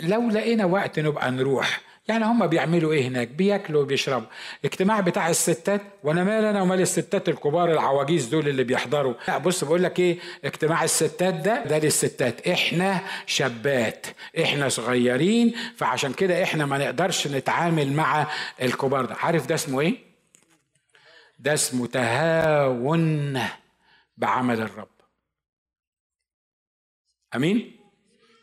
[0.00, 4.26] لو لقينا وقت نبقى نروح يعني هم بيعملوا إيه هناك؟ بياكلوا وبيشربوا.
[4.64, 9.14] اجتماع بتاع الستات وأنا مال أنا ومال الستات الكبار العواجيز دول اللي بيحضروا.
[9.28, 12.48] لا بص بقول لك إيه؟ اجتماع الستات ده ده للستات.
[12.48, 14.06] إحنا شابات
[14.42, 18.26] إحنا صغيرين فعشان كده إحنا ما نقدرش نتعامل مع
[18.62, 19.14] الكبار ده.
[19.14, 19.96] عارف ده اسمه إيه؟
[21.38, 23.40] ده اسمه تهاون
[24.16, 24.88] بعمل الرب.
[27.36, 27.77] أمين؟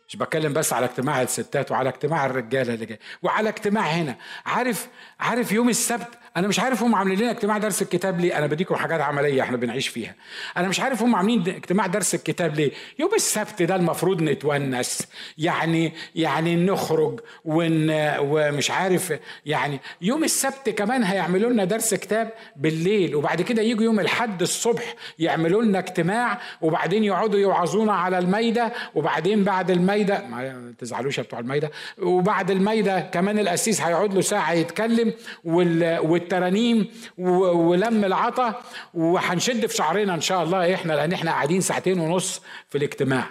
[0.07, 4.15] مش بتكلم بس على اجتماع الستات وعلى اجتماع الرجالة اللي جاي وعلى اجتماع هنا.
[4.45, 4.87] عارف
[5.19, 8.37] عارف يوم السبت أنا مش عارف هم عاملين لنا اجتماع درس الكتاب ليه.
[8.37, 10.15] أنا بديكم حاجات عملية إحنا بنعيش فيها.
[10.57, 12.71] أنا مش عارف هم عاملين اجتماع درس الكتاب ليه.
[12.99, 15.07] يوم السبت ده المفروض نتونس.
[15.37, 17.87] يعني يعني نخرج ون
[18.19, 19.13] ومش عارف
[19.45, 23.15] يعني يوم السبت كمان هيعملوا لنا درس كتاب بالليل.
[23.15, 26.39] وبعد كده يجوا يوم الحد الصبح يعملوا لنا اجتماع.
[26.61, 32.99] وبعدين يقعدوا يوعظونا على المايده وبعدين بعد المايده ما تزعلوش يا بتوع المايده وبعد المايده
[32.99, 35.13] كمان القسيس هيقعد له ساعة يتكلم.
[35.43, 38.61] وال والترانيم ولم العطا
[38.93, 43.25] وهنشد في شعرنا إن شاء الله إحنا لأن إحنا قاعدين ساعتين ونص في الاجتماع.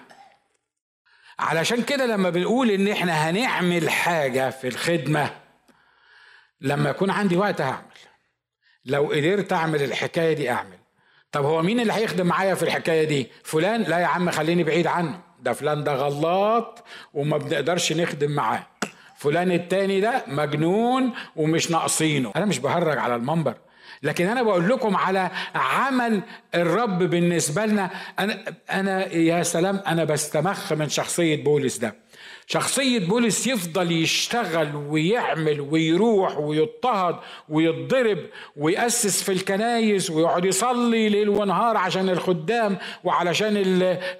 [1.39, 5.31] علشان كده لما بنقول إن إحنا هنعمل حاجة في الخدمة
[6.61, 7.85] لما يكون عندي وقت هعمل.
[8.85, 10.79] لو قدرت أعمل الحكاية دي أعمل.
[11.33, 14.87] طب هو مين اللي هيخدم معايا في الحكاية دي؟ فلان؟ لا يا عم خليني بعيد
[14.87, 15.21] عنه.
[15.41, 16.85] ده فلان ده غلاط
[17.15, 18.67] وما بنقدرش نخدم معاه.
[19.17, 22.33] فلان التاني ده مجنون ومش ناقصينه.
[22.37, 23.55] أنا مش بهرج على المنبر
[24.03, 26.23] لكن أنا بقول لكم على عمل
[26.55, 27.91] الرب بالنسبة لنا.
[28.19, 32.04] أنا أنا يا سلام أنا بستمخ من شخصية بولس ده.
[32.47, 37.17] شخصية بولس يفضل يشتغل ويعمل ويروح ويضطهد
[37.49, 38.19] ويتضرب
[38.57, 43.53] ويأسس في الكنايس ويقعد يصلي ليل ونهار عشان الخدام وعلشان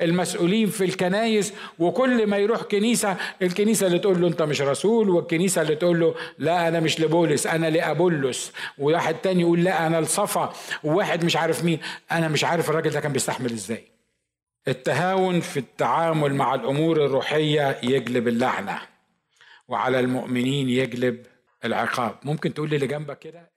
[0.03, 1.53] المسؤولين في الكنايس.
[1.79, 6.15] وكل ما يروح كنيسة الكنيسة اللي تقول له أنت مش رسول والكنيسة اللي تقول له
[6.39, 8.53] لا أنا مش لبولس أنا لأبولس.
[8.79, 10.53] وواحد تاني يقول لا أنا لصفا.
[10.85, 11.79] وواحد مش عارف مين
[12.13, 13.85] أنا مش عارف الراجل ده كان بيستحمل إزاي.
[14.69, 18.81] التهاون في التعامل مع الأمور الروحية يجلب اللعنة
[19.69, 21.27] وعلى المؤمنين يجلب
[21.65, 22.19] العقاب.
[22.23, 23.54] ممكن تقول لي اللي جنبك كده؟